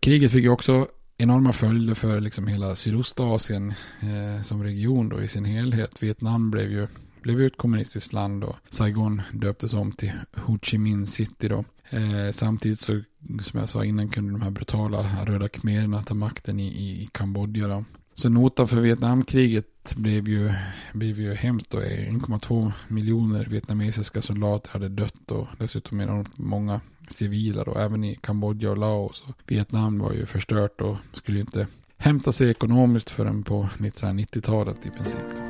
Kriget 0.00 0.32
fick 0.32 0.44
ju 0.44 0.50
också 0.50 0.88
enorma 1.16 1.52
följder 1.52 1.94
för 1.94 2.20
liksom 2.20 2.46
hela 2.46 2.76
Sydostasien 2.76 3.74
eh, 4.00 4.42
som 4.42 4.62
region 4.62 5.08
då 5.08 5.22
i 5.22 5.28
sin 5.28 5.44
helhet. 5.44 6.02
Vietnam 6.02 6.50
blev 6.50 6.72
ju 6.72 6.86
blev 7.22 7.40
ju 7.40 7.46
ett 7.46 7.56
kommunistiskt 7.56 8.12
land 8.12 8.44
och 8.44 8.56
Saigon 8.70 9.22
döptes 9.32 9.74
om 9.74 9.92
till 9.92 10.12
Ho 10.36 10.58
Chi 10.62 10.78
Minh 10.78 11.06
City 11.06 11.48
då. 11.48 11.64
Eh, 11.90 12.32
samtidigt 12.32 12.80
så, 12.80 13.00
som 13.42 13.60
jag 13.60 13.68
sa 13.68 13.84
innan, 13.84 14.08
kunde 14.08 14.32
de 14.32 14.42
här 14.42 14.50
brutala 14.50 15.24
röda 15.26 15.48
khmererna 15.48 16.02
ta 16.02 16.14
makten 16.14 16.60
i, 16.60 16.66
i, 16.66 17.02
i 17.02 17.08
Kambodja 17.12 17.68
då. 17.68 17.84
Så 18.14 18.28
notan 18.28 18.68
för 18.68 18.80
Vietnamkriget 18.80 19.94
blev 19.96 20.28
ju, 20.28 20.52
blev 20.92 21.20
ju 21.20 21.34
hemskt 21.34 21.70
då. 21.70 21.78
1,2 21.78 22.72
miljoner 22.88 23.44
vietnamesiska 23.44 24.22
soldater 24.22 24.70
hade 24.70 24.88
dött 24.88 25.30
och 25.30 25.46
dessutom 25.58 26.00
enormt 26.00 26.38
många 26.38 26.80
civila 27.08 27.64
då. 27.64 27.78
Även 27.78 28.04
i 28.04 28.14
Kambodja 28.14 28.70
och 28.70 28.78
Laos. 28.78 29.24
Och 29.28 29.34
Vietnam 29.46 29.98
var 29.98 30.12
ju 30.12 30.26
förstört 30.26 30.80
och 30.80 30.96
skulle 31.12 31.38
ju 31.38 31.42
inte 31.42 31.66
hämta 31.96 32.32
sig 32.32 32.50
ekonomiskt 32.50 33.10
förrän 33.10 33.42
på 33.42 33.68
1990-talet 33.78 34.86
i 34.86 34.90
princip. 34.90 35.49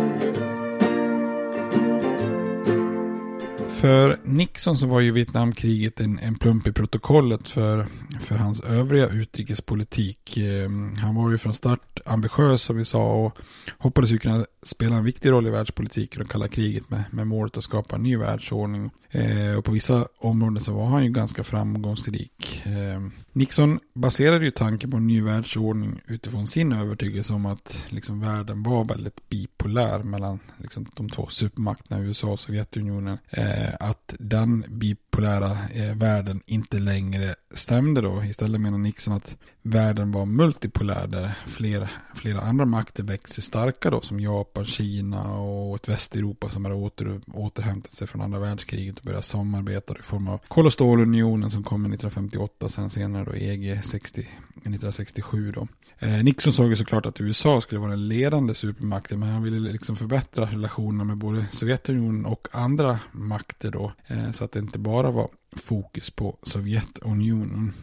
För 3.81 4.17
Nixon 4.23 4.77
så 4.77 4.87
var 4.87 4.99
ju 4.99 5.11
Vietnamkriget 5.11 6.01
en, 6.01 6.19
en 6.19 6.35
plump 6.35 6.67
i 6.67 6.71
protokollet 6.71 7.49
för, 7.49 7.87
för 8.19 8.35
hans 8.35 8.61
övriga 8.61 9.07
utrikespolitik. 9.07 10.37
Ehm, 10.37 10.95
han 10.95 11.15
var 11.15 11.31
ju 11.31 11.37
från 11.37 11.53
start 11.53 11.99
ambitiös 12.05 12.61
som 12.61 12.77
vi 12.77 12.85
sa 12.85 13.13
och 13.13 13.37
hoppades 13.77 14.11
ju 14.11 14.17
kunna 14.17 14.45
spela 14.63 14.95
en 14.95 15.03
viktig 15.03 15.31
roll 15.31 15.47
i 15.47 15.49
världspolitiken 15.49 16.21
och 16.21 16.29
kalla 16.29 16.47
kriget 16.47 16.89
med, 16.89 17.03
med 17.11 17.27
målet 17.27 17.57
att 17.57 17.63
skapa 17.63 17.95
en 17.95 18.03
ny 18.03 18.17
världsordning. 18.17 18.91
Eh, 19.11 19.55
och 19.57 19.65
på 19.65 19.71
vissa 19.71 20.07
områden 20.17 20.63
så 20.63 20.73
var 20.73 20.85
han 20.85 21.03
ju 21.03 21.11
ganska 21.11 21.43
framgångsrik. 21.43 22.61
Eh, 22.65 23.01
Nixon 23.33 23.79
baserade 23.93 24.45
ju 24.45 24.51
tanken 24.51 24.91
på 24.91 24.97
en 24.97 25.07
ny 25.07 25.21
världsordning 25.21 26.01
utifrån 26.07 26.47
sin 26.47 26.71
övertygelse 26.71 27.33
om 27.33 27.45
att 27.45 27.85
liksom, 27.89 28.19
världen 28.19 28.63
var 28.63 28.83
väldigt 28.83 29.29
bipolär 29.29 29.99
mellan 30.03 30.39
liksom, 30.57 30.85
de 30.95 31.09
två 31.09 31.27
supermakterna 31.27 32.01
USA 32.01 32.27
och 32.27 32.39
Sovjetunionen. 32.39 33.17
Eh, 33.29 33.73
att 33.79 34.15
den 34.19 34.65
bipolära 34.67 35.57
eh, 35.73 35.95
världen 35.95 36.41
inte 36.45 36.79
längre 36.79 37.35
stämde 37.53 38.01
då. 38.01 38.23
Istället 38.23 38.61
menar 38.61 38.77
Nixon 38.77 39.13
att 39.13 39.35
världen 39.61 40.11
var 40.11 40.25
multipolär 40.25 41.07
där 41.07 41.37
flera, 41.45 41.89
flera 42.15 42.41
andra 42.41 42.65
makter 42.65 43.03
växte 43.03 43.41
starka 43.41 43.89
då 43.89 44.01
som 44.01 44.19
Japan, 44.19 44.65
Kina 44.65 45.33
och 45.33 45.75
ett 45.75 45.89
Västeuropa 45.89 46.49
som 46.49 46.65
hade 46.65 46.77
åter, 46.77 47.21
återhämtat 47.33 47.93
sig 47.93 48.07
från 48.07 48.21
andra 48.21 48.39
världskriget 48.39 48.97
och 48.99 49.05
började 49.05 49.23
samarbeta 49.23 49.95
i 49.99 50.01
form 50.01 50.27
av 50.27 50.39
kol 50.47 50.65
och 50.65 50.73
stålunionen 50.73 51.51
som 51.51 51.63
kom 51.63 51.81
1958 51.81 52.69
sen 52.69 52.89
senare 52.89 53.20
då 53.25 53.35
EG 53.35 53.79
60, 53.83 54.21
1967 54.21 55.51
då. 55.51 55.67
Eh, 55.99 56.23
Nixon 56.23 56.53
såg 56.53 56.69
ju 56.69 56.75
såklart 56.75 57.05
att 57.05 57.21
USA 57.21 57.61
skulle 57.61 57.81
vara 57.81 57.91
den 57.91 58.07
ledande 58.07 58.53
supermakten 58.53 59.19
men 59.19 59.29
han 59.29 59.43
ville 59.43 59.71
liksom 59.71 59.95
förbättra 59.95 60.45
relationerna 60.45 61.03
med 61.03 61.17
både 61.17 61.45
Sovjetunionen 61.51 62.25
och 62.25 62.47
andra 62.51 62.99
makter 63.11 63.71
då. 63.71 63.91
Eh, 64.07 64.31
så 64.31 64.43
att 64.43 64.51
det 64.51 64.59
inte 64.59 64.79
bara 64.79 65.11
var 65.11 65.29
fokus 65.55 66.09
på 66.09 66.37
Sovjetunionen. 66.43 67.73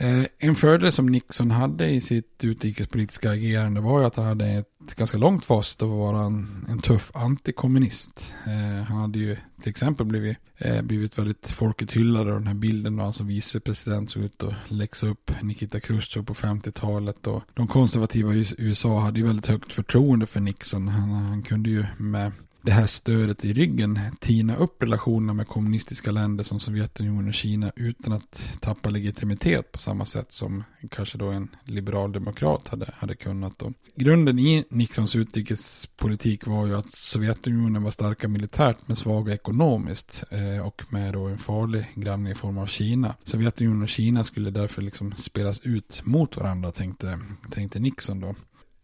Eh, 0.00 0.24
en 0.38 0.56
fördel 0.56 0.92
som 0.92 1.06
Nixon 1.06 1.50
hade 1.50 1.88
i 1.88 2.00
sitt 2.00 2.44
utrikespolitiska 2.44 3.30
agerande 3.30 3.80
var 3.80 4.00
ju 4.00 4.06
att 4.06 4.16
han 4.16 4.26
hade 4.26 4.46
ett 4.46 4.96
ganska 4.96 5.18
långt 5.18 5.44
facit 5.44 5.82
av 5.82 5.92
att 5.92 5.98
vara 5.98 6.22
en, 6.22 6.66
en 6.68 6.80
tuff 6.80 7.10
antikommunist. 7.14 8.32
Eh, 8.46 8.84
han 8.84 9.00
hade 9.00 9.18
ju 9.18 9.36
till 9.62 9.70
exempel 9.70 10.06
blivit, 10.06 10.36
eh, 10.58 10.82
blivit 10.82 11.18
väldigt 11.18 11.50
folket 11.50 11.92
hyllad 11.92 12.28
av 12.28 12.34
den 12.34 12.46
här 12.46 12.54
bilden 12.54 12.96
då 12.96 13.04
alltså 13.04 13.22
han 13.22 13.26
som 13.26 13.34
vicepresident 13.34 14.10
såg 14.10 14.22
ut 14.22 14.42
och 14.42 14.52
läxa 14.68 15.06
upp 15.06 15.30
Nikita 15.42 15.80
Khrushchev 15.80 16.24
på 16.24 16.34
50-talet. 16.34 17.26
Och 17.26 17.42
de 17.54 17.66
konservativa 17.66 18.34
i 18.34 18.46
USA 18.58 19.00
hade 19.00 19.20
ju 19.20 19.26
väldigt 19.26 19.46
högt 19.46 19.72
förtroende 19.72 20.26
för 20.26 20.40
Nixon. 20.40 20.88
Han, 20.88 21.10
han 21.10 21.42
kunde 21.42 21.70
ju 21.70 21.84
med 21.98 22.32
det 22.62 22.70
här 22.70 22.86
stödet 22.86 23.44
i 23.44 23.52
ryggen 23.52 23.98
tina 24.20 24.56
upp 24.56 24.82
relationerna 24.82 25.32
med 25.34 25.48
kommunistiska 25.48 26.10
länder 26.10 26.44
som 26.44 26.60
Sovjetunionen 26.60 27.28
och 27.28 27.34
Kina 27.34 27.72
utan 27.76 28.12
att 28.12 28.52
tappa 28.60 28.90
legitimitet 28.90 29.72
på 29.72 29.78
samma 29.78 30.04
sätt 30.04 30.32
som 30.32 30.64
kanske 30.90 31.18
då 31.18 31.26
en 31.26 31.48
liberal 31.64 32.12
demokrat 32.12 32.68
hade, 32.68 32.92
hade 32.94 33.14
kunnat. 33.14 33.58
Då. 33.58 33.72
Grunden 33.94 34.38
i 34.38 34.64
Nixons 34.70 35.16
utrikespolitik 35.16 36.46
var 36.46 36.66
ju 36.66 36.76
att 36.76 36.90
Sovjetunionen 36.90 37.82
var 37.82 37.90
starka 37.90 38.28
militärt 38.28 38.76
men 38.86 38.96
svaga 38.96 39.34
ekonomiskt 39.34 40.24
eh, 40.30 40.66
och 40.66 40.82
med 40.88 41.12
då 41.12 41.26
en 41.26 41.38
farlig 41.38 41.92
granne 41.94 42.30
i 42.30 42.34
form 42.34 42.58
av 42.58 42.66
Kina. 42.66 43.14
Sovjetunionen 43.24 43.82
och 43.82 43.88
Kina 43.88 44.24
skulle 44.24 44.50
därför 44.50 44.82
liksom 44.82 45.12
spelas 45.12 45.60
ut 45.60 46.02
mot 46.04 46.36
varandra 46.36 46.72
tänkte, 46.72 47.18
tänkte 47.50 47.78
Nixon 47.78 48.20
då. 48.20 48.34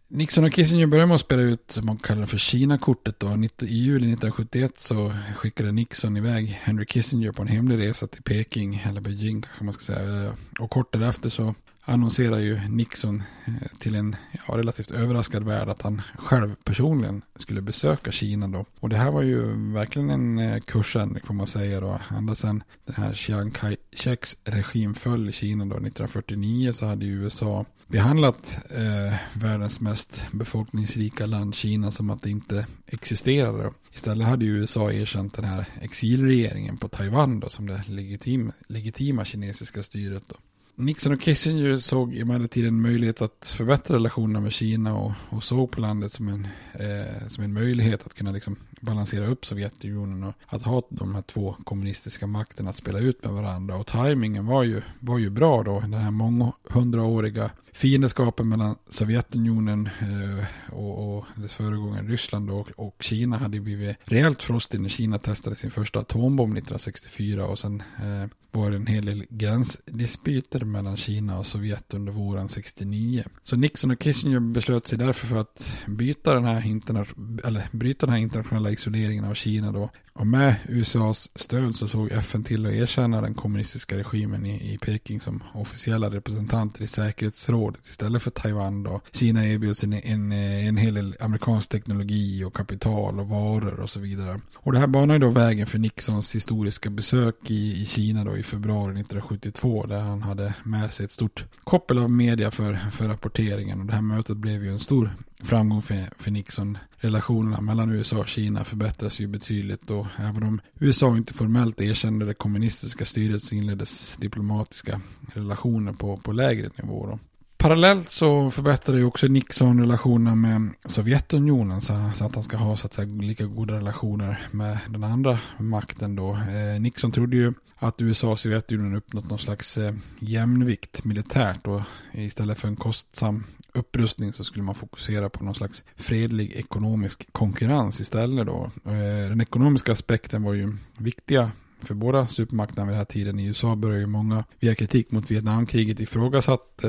Nixon 0.08 0.44
och 0.44 0.52
Kissinger 0.52 0.86
började 0.86 1.06
med 1.06 1.14
att 1.14 1.20
spela 1.20 1.42
ut, 1.42 1.70
som 1.70 1.86
man 1.86 1.98
kallar 1.98 2.26
för 2.26 2.38
Kina-kortet 2.38 3.20
då. 3.20 3.26
I 3.26 3.66
juli 3.66 4.12
1971 4.12 4.72
så 4.76 5.12
skickade 5.36 5.72
Nixon 5.72 6.16
iväg 6.16 6.46
Henry 6.46 6.86
Kissinger 6.86 7.32
på 7.32 7.42
en 7.42 7.48
hemlig 7.48 7.78
resa 7.78 8.06
till 8.06 8.22
Peking, 8.22 8.82
eller 8.88 9.00
Beijing 9.00 9.42
kanske 9.42 9.64
man 9.64 9.74
ska 9.74 9.94
säga. 9.94 10.32
Och 10.58 10.70
kort 10.70 10.92
därefter 10.92 11.30
så 11.30 11.54
annonserar 11.86 12.38
ju 12.38 12.60
Nixon 12.68 13.22
eh, 13.46 13.78
till 13.78 13.94
en 13.94 14.16
ja, 14.48 14.58
relativt 14.58 14.90
överraskad 14.90 15.44
värld 15.44 15.68
att 15.68 15.82
han 15.82 16.02
själv 16.18 16.54
personligen 16.64 17.22
skulle 17.36 17.60
besöka 17.60 18.12
Kina 18.12 18.48
då. 18.48 18.64
Och 18.80 18.88
det 18.88 18.96
här 18.96 19.10
var 19.10 19.22
ju 19.22 19.72
verkligen 19.72 20.10
en 20.10 20.38
eh, 20.38 20.60
kursen 20.60 20.86
kursändring 20.86 21.24
får 21.24 21.34
man 21.34 21.46
säga 21.46 21.80
då. 21.80 22.00
Ända 22.16 22.34
sedan 22.34 22.62
den 22.84 22.94
här 22.94 23.14
Chiang 23.14 23.50
Kai-sheks 23.50 24.36
regim 24.44 24.94
föll 24.94 25.28
i 25.28 25.32
Kina 25.32 25.64
då 25.64 25.76
1949 25.76 26.72
så 26.72 26.86
hade 26.86 27.04
ju 27.04 27.22
USA 27.22 27.64
behandlat 27.86 28.58
eh, 28.70 29.14
världens 29.32 29.80
mest 29.80 30.22
befolkningsrika 30.32 31.26
land, 31.26 31.54
Kina, 31.54 31.90
som 31.90 32.10
att 32.10 32.22
det 32.22 32.30
inte 32.30 32.66
existerade. 32.86 33.72
Istället 33.92 34.26
hade 34.26 34.44
ju 34.44 34.56
USA 34.56 34.92
erkänt 34.92 35.34
den 35.34 35.44
här 35.44 35.66
exilregeringen 35.80 36.76
på 36.76 36.88
Taiwan 36.88 37.40
då, 37.40 37.48
som 37.48 37.66
det 37.66 37.82
legitima, 37.86 38.52
legitima 38.68 39.24
kinesiska 39.24 39.82
styret. 39.82 40.24
Då. 40.28 40.36
Nixon 40.78 41.12
och 41.12 41.20
Kissinger 41.20 41.76
såg 41.76 42.16
emellertid 42.16 42.66
en 42.66 42.82
möjlighet 42.82 43.22
att 43.22 43.54
förbättra 43.56 43.96
relationerna 43.96 44.40
med 44.40 44.52
Kina 44.52 44.98
och, 44.98 45.12
och 45.28 45.44
såg 45.44 45.70
på 45.70 45.80
landet 45.80 46.12
som 46.12 46.28
en, 46.28 46.48
eh, 46.72 47.28
som 47.28 47.44
en 47.44 47.52
möjlighet 47.52 48.06
att 48.06 48.14
kunna 48.14 48.30
liksom 48.30 48.56
balansera 48.80 49.26
upp 49.26 49.46
Sovjetunionen 49.46 50.24
och 50.24 50.34
att 50.46 50.62
ha 50.62 50.82
de 50.88 51.14
här 51.14 51.22
två 51.22 51.56
kommunistiska 51.64 52.26
makterna 52.26 52.70
att 52.70 52.76
spela 52.76 52.98
ut 52.98 53.24
med 53.24 53.32
varandra. 53.32 53.76
Och 53.76 53.86
tajmingen 53.86 54.46
var 54.46 54.62
ju, 54.62 54.82
var 55.00 55.18
ju 55.18 55.30
bra 55.30 55.62
då. 55.62 55.80
Den 55.80 55.94
här 55.94 56.10
månghundraåriga 56.10 57.50
fiendskapen 57.76 58.48
mellan 58.48 58.76
Sovjetunionen 58.88 59.88
eh, 60.00 60.44
och, 60.74 61.16
och 61.16 61.24
dess 61.36 61.54
föregångare 61.54 62.06
Ryssland 62.06 62.50
och, 62.50 62.70
och 62.76 62.96
Kina 63.00 63.36
hade 63.36 63.60
blivit 63.60 63.96
rejält 64.04 64.42
frostig 64.42 64.80
när 64.80 64.88
Kina 64.88 65.18
testade 65.18 65.56
sin 65.56 65.70
första 65.70 65.98
atombomb 65.98 66.52
1964 66.52 67.46
och 67.46 67.58
sen 67.58 67.82
eh, 67.98 68.30
var 68.50 68.70
det 68.70 68.76
en 68.76 68.86
hel 68.86 69.06
del 69.06 69.24
gränsdispyter 69.28 70.60
mellan 70.64 70.96
Kina 70.96 71.38
och 71.38 71.46
Sovjet 71.46 71.94
under 71.94 72.12
våren 72.12 72.48
69. 72.48 73.24
Så 73.42 73.56
Nixon 73.56 73.90
och 73.90 74.00
Kissinger 74.00 74.40
beslöt 74.40 74.86
sig 74.86 74.98
därför 74.98 75.26
för 75.26 75.36
att 75.36 75.76
byta 75.86 76.34
den 76.34 76.44
här 76.44 76.66
interna- 76.66 77.06
eller 77.44 77.68
bryta 77.72 78.06
den 78.06 78.12
här 78.12 78.22
internationella 78.22 78.70
isoleringen 78.70 79.24
av 79.24 79.34
Kina 79.34 79.72
då 79.72 79.90
och 80.16 80.26
med 80.26 80.54
USAs 80.68 81.30
stöd 81.34 81.76
så 81.76 81.88
såg 81.88 82.12
FN 82.12 82.44
till 82.44 82.66
att 82.66 82.72
erkänna 82.72 83.20
den 83.20 83.34
kommunistiska 83.34 83.98
regimen 83.98 84.46
i, 84.46 84.72
i 84.72 84.78
Peking 84.78 85.20
som 85.20 85.42
officiella 85.52 86.10
representanter 86.10 86.82
i 86.82 86.86
säkerhetsrådet 86.86 87.86
istället 87.86 88.22
för 88.22 88.30
Taiwan 88.30 88.82
då. 88.82 89.00
Kina 89.12 89.46
erbjöds 89.46 89.84
en, 89.84 89.92
en, 89.92 90.32
en 90.32 90.76
hel 90.76 90.94
del 90.94 91.16
amerikansk 91.20 91.68
teknologi 91.68 92.44
och 92.44 92.56
kapital 92.56 93.20
och 93.20 93.28
varor 93.28 93.80
och 93.80 93.90
så 93.90 94.00
vidare. 94.00 94.40
Och 94.54 94.72
det 94.72 94.78
här 94.78 94.86
banade 94.86 95.18
då 95.18 95.30
vägen 95.30 95.66
för 95.66 95.78
Nixons 95.78 96.34
historiska 96.34 96.90
besök 96.90 97.50
i, 97.50 97.82
i 97.82 97.86
Kina 97.86 98.24
då 98.24 98.36
i 98.36 98.42
februari 98.42 99.00
1972 99.00 99.86
där 99.86 100.00
han 100.00 100.22
hade 100.22 100.54
med 100.64 100.92
sig 100.92 101.04
ett 101.04 101.12
stort 101.12 101.44
koppel 101.64 101.98
av 101.98 102.10
media 102.10 102.50
för, 102.50 102.78
för 102.92 103.08
rapporteringen. 103.08 103.80
Och 103.80 103.86
det 103.86 103.92
här 103.92 104.02
mötet 104.02 104.36
blev 104.36 104.64
ju 104.64 104.70
en 104.70 104.80
stor 104.80 105.10
framgång 105.42 105.82
för, 105.82 106.08
för 106.18 106.30
Nixon. 106.30 106.78
Relationerna 106.96 107.60
mellan 107.60 107.90
USA 107.90 108.18
och 108.18 108.28
Kina 108.28 108.64
förbättras 108.64 109.20
ju 109.20 109.26
betydligt 109.26 109.90
och 109.90 110.06
även 110.18 110.42
om 110.42 110.60
USA 110.80 111.16
inte 111.16 111.34
formellt 111.34 111.80
erkände 111.80 112.26
det 112.26 112.34
kommunistiska 112.34 113.04
styret 113.04 113.42
så 113.42 113.54
inleddes 113.54 114.16
diplomatiska 114.16 115.00
relationer 115.34 115.92
på, 115.92 116.16
på 116.16 116.32
lägre 116.32 116.70
nivå. 116.76 117.06
Då. 117.06 117.18
Parallellt 117.56 118.10
så 118.10 118.50
förbättrade 118.50 118.98
ju 118.98 119.04
också 119.04 119.26
Nixon 119.26 119.80
relationerna 119.80 120.34
med 120.34 120.70
Sovjetunionen 120.84 121.80
så, 121.80 122.10
så, 122.14 122.24
att 122.24 122.34
han 122.34 122.44
ska 122.44 122.56
ha 122.56 122.76
så 122.76 122.86
att 122.86 122.92
säga 122.92 123.06
lika 123.06 123.44
goda 123.44 123.74
relationer 123.74 124.48
med 124.50 124.78
den 124.88 125.04
andra 125.04 125.38
makten 125.58 126.16
då. 126.16 126.32
Eh, 126.34 126.80
Nixon 126.80 127.12
trodde 127.12 127.36
ju 127.36 127.52
att 127.76 128.00
USA 128.02 128.30
och 128.30 128.38
Sovjetunionen 128.38 128.96
uppnått 128.96 129.30
någon 129.30 129.38
slags 129.38 129.78
eh, 129.78 129.94
jämnvikt 130.18 131.04
militärt 131.04 131.66
och 131.66 131.80
istället 132.12 132.60
för 132.60 132.68
en 132.68 132.76
kostsam 132.76 133.44
upprustning 133.76 134.32
så 134.32 134.44
skulle 134.44 134.62
man 134.62 134.74
fokusera 134.74 135.28
på 135.28 135.44
någon 135.44 135.54
slags 135.54 135.84
fredlig 135.96 136.52
ekonomisk 136.52 137.32
konkurrens 137.32 138.00
istället 138.00 138.46
då. 138.46 138.70
Eh, 138.84 139.28
den 139.28 139.40
ekonomiska 139.40 139.92
aspekten 139.92 140.42
var 140.42 140.54
ju 140.54 140.76
viktiga 140.98 141.50
för 141.80 141.94
båda 141.94 142.26
supermakterna 142.26 142.84
vid 142.84 142.92
den 142.92 142.98
här 142.98 143.04
tiden. 143.04 143.38
I 143.38 143.44
USA 143.44 143.76
började 143.76 144.00
ju 144.00 144.06
många 144.06 144.44
via 144.60 144.74
kritik 144.74 145.10
mot 145.10 145.30
Vietnamkriget 145.30 146.00
ifrågasatt 146.00 146.84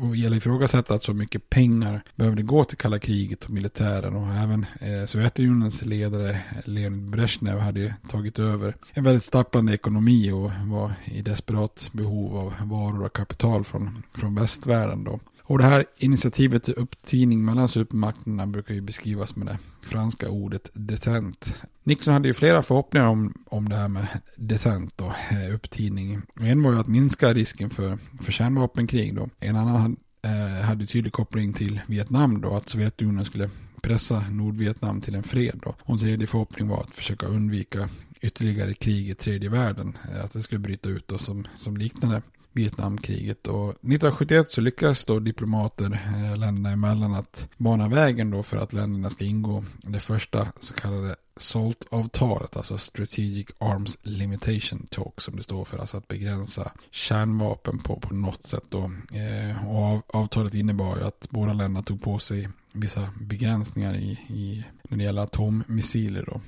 och 0.00 0.16
gäller 0.16 0.36
ifrågasätta 0.36 0.94
att 0.94 1.02
så 1.02 1.14
mycket 1.14 1.50
pengar 1.50 2.02
behövde 2.16 2.42
gå 2.42 2.64
till 2.64 2.76
kalla 2.76 2.98
kriget 2.98 3.44
och 3.44 3.50
militären 3.50 4.16
och 4.16 4.34
även 4.34 4.66
eh, 4.80 5.06
Sovjetunionens 5.06 5.84
ledare 5.84 6.40
Leonid 6.64 7.10
Brezhnev 7.10 7.58
hade 7.58 7.80
ju 7.80 7.92
tagit 8.08 8.38
över 8.38 8.76
en 8.92 9.04
väldigt 9.04 9.24
stapplande 9.24 9.74
ekonomi 9.74 10.32
och 10.32 10.50
var 10.66 10.92
i 11.04 11.22
desperat 11.22 11.88
behov 11.92 12.36
av 12.36 12.54
varor 12.68 13.04
och 13.04 13.12
kapital 13.12 13.64
från, 13.64 14.02
från 14.14 14.34
västvärlden 14.34 15.04
då. 15.04 15.20
Och 15.50 15.58
det 15.58 15.64
här 15.64 15.84
initiativet 15.96 16.64
till 16.64 16.74
upptining 16.74 17.44
mellan 17.44 17.68
supermakterna 17.68 18.46
brukar 18.46 18.74
ju 18.74 18.80
beskrivas 18.80 19.36
med 19.36 19.46
det 19.46 19.58
franska 19.82 20.28
ordet 20.30 20.70
detent. 20.72 21.54
Nixon 21.82 22.14
hade 22.14 22.28
ju 22.28 22.34
flera 22.34 22.62
förhoppningar 22.62 23.06
om, 23.06 23.44
om 23.46 23.68
det 23.68 23.76
här 23.76 23.88
med 23.88 24.06
detent 24.36 25.00
och 25.00 25.12
eh, 25.32 25.54
upptining. 25.54 26.22
En 26.40 26.62
var 26.62 26.72
ju 26.72 26.80
att 26.80 26.88
minska 26.88 27.32
risken 27.34 27.70
för, 27.70 27.98
för 28.20 28.32
kärnvapenkrig 28.32 29.14
då. 29.14 29.28
En 29.40 29.56
annan 29.56 29.96
eh, 30.22 30.64
hade 30.64 30.86
tydlig 30.86 31.12
koppling 31.12 31.52
till 31.52 31.80
Vietnam 31.86 32.40
då, 32.40 32.56
att 32.56 32.68
Sovjetunionen 32.68 33.24
skulle 33.24 33.50
pressa 33.82 34.24
Nordvietnam 34.30 35.00
till 35.00 35.14
en 35.14 35.22
fred 35.22 35.60
då. 35.62 35.74
Och 35.82 35.94
en 35.94 35.98
tredje 35.98 36.26
förhoppning 36.26 36.68
var 36.68 36.80
att 36.80 36.96
försöka 36.96 37.26
undvika 37.26 37.88
ytterligare 38.20 38.74
krig 38.74 39.10
i 39.10 39.14
tredje 39.14 39.48
världen. 39.48 39.98
Eh, 40.12 40.24
att 40.24 40.32
det 40.32 40.42
skulle 40.42 40.58
bryta 40.58 40.88
ut 40.88 41.08
då 41.08 41.18
som, 41.18 41.46
som 41.58 41.76
liknande 41.76 42.22
Vietnamkriget. 42.52 43.46
Och 43.46 43.70
1971 43.70 44.50
så 44.50 44.60
lyckades 44.60 45.04
då 45.04 45.18
diplomater 45.18 45.84
eh, 45.84 46.36
länderna 46.36 46.70
emellan 46.70 47.14
att 47.14 47.48
bana 47.56 47.88
vägen 47.88 48.30
då 48.30 48.42
för 48.42 48.56
att 48.56 48.72
länderna 48.72 49.10
ska 49.10 49.24
ingå 49.24 49.64
det 49.82 50.00
första 50.00 50.46
så 50.60 50.74
kallade 50.74 51.16
SALT-avtalet, 51.36 52.56
alltså 52.56 52.78
Strategic 52.78 53.46
Arms 53.58 53.98
Limitation 54.02 54.86
Talk 54.90 55.20
som 55.20 55.36
det 55.36 55.42
står 55.42 55.64
för, 55.64 55.78
alltså 55.78 55.96
att 55.96 56.08
begränsa 56.08 56.72
kärnvapen 56.90 57.78
på, 57.78 58.00
på 58.00 58.14
något 58.14 58.42
sätt 58.42 58.64
då. 58.68 58.92
Eh, 59.12 59.68
och 59.68 59.84
av, 59.84 60.02
avtalet 60.06 60.54
innebar 60.54 60.96
ju 60.96 61.04
att 61.04 61.26
båda 61.30 61.52
länderna 61.52 61.82
tog 61.82 62.02
på 62.02 62.18
sig 62.18 62.48
vissa 62.72 63.10
begränsningar 63.20 63.94
i, 63.94 64.10
i 64.28 64.64
när 64.88 64.98
det 64.98 65.04
gäller 65.04 65.22
atommissiler 65.22 66.24
då. 66.26 66.40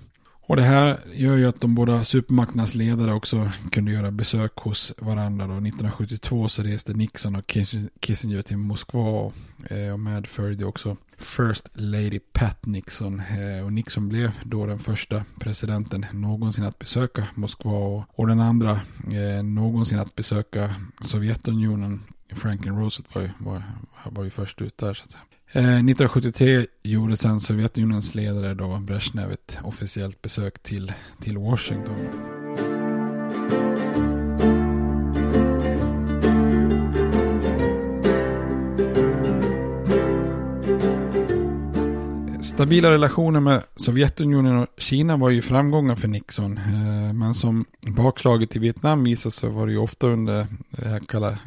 Och 0.46 0.56
det 0.56 0.62
här 0.62 0.98
gör 1.12 1.36
ju 1.36 1.46
att 1.46 1.60
de 1.60 1.74
båda 1.74 2.04
supermakternas 2.04 2.74
ledare 2.74 3.12
också 3.12 3.50
kunde 3.70 3.92
göra 3.92 4.10
besök 4.10 4.56
hos 4.56 4.92
varandra. 4.98 5.46
Då. 5.46 5.52
1972 5.52 6.48
så 6.48 6.62
reste 6.62 6.92
Nixon 6.92 7.36
och 7.36 7.56
Kissinger 8.00 8.42
till 8.42 8.56
Moskva 8.56 9.00
och 9.00 9.32
eh, 9.70 9.96
med 9.96 10.26
följde 10.26 10.64
också 10.64 10.96
First 11.18 11.68
Lady 11.74 12.18
Pat 12.32 12.66
Nixon. 12.66 13.20
Eh, 13.20 13.64
och 13.64 13.72
Nixon 13.72 14.08
blev 14.08 14.32
då 14.44 14.66
den 14.66 14.78
första 14.78 15.24
presidenten 15.40 16.06
någonsin 16.12 16.64
att 16.64 16.78
besöka 16.78 17.26
Moskva 17.34 18.04
och 18.08 18.26
den 18.26 18.40
andra 18.40 18.70
eh, 19.12 19.42
någonsin 19.42 19.98
att 19.98 20.14
besöka 20.14 20.74
Sovjetunionen. 21.00 22.02
Franklin 22.34 22.76
Roosevelt 22.76 23.14
var 23.14 23.22
ju, 23.22 23.30
var, 23.38 23.62
var 24.04 24.24
ju 24.24 24.30
först 24.30 24.60
ut 24.60 24.78
där 24.78 24.94
så 24.94 25.04
att 25.04 25.10
säga. 25.10 25.22
Eh, 25.54 25.64
1973 25.64 26.66
gjorde 26.82 27.16
sedan 27.16 27.40
Sovjetunionens 27.40 28.14
ledare 28.14 28.54
då 28.54 28.78
Brezhnev 28.78 29.32
ett 29.32 29.58
officiellt 29.64 30.22
besök 30.22 30.62
till, 30.62 30.92
till 31.20 31.38
Washington. 31.38 31.96
Stabila 42.42 42.90
relationer 42.90 43.40
med 43.40 43.62
Sovjetunionen 43.76 44.58
och 44.58 44.66
Kina 44.76 45.16
var 45.16 45.30
ju 45.30 45.42
framgångar 45.42 45.96
för 45.96 46.08
Nixon. 46.08 46.58
Eh, 46.58 47.12
men 47.12 47.34
som 47.34 47.64
bakslaget 47.80 48.56
i 48.56 48.58
Vietnam 48.58 49.04
visade 49.04 49.30
så 49.32 49.50
var 49.50 49.66
det 49.66 49.72
ju 49.72 49.78
ofta 49.78 50.06
under 50.06 50.46
det 50.70 50.88
här 50.88 51.00
kalla 51.08 51.38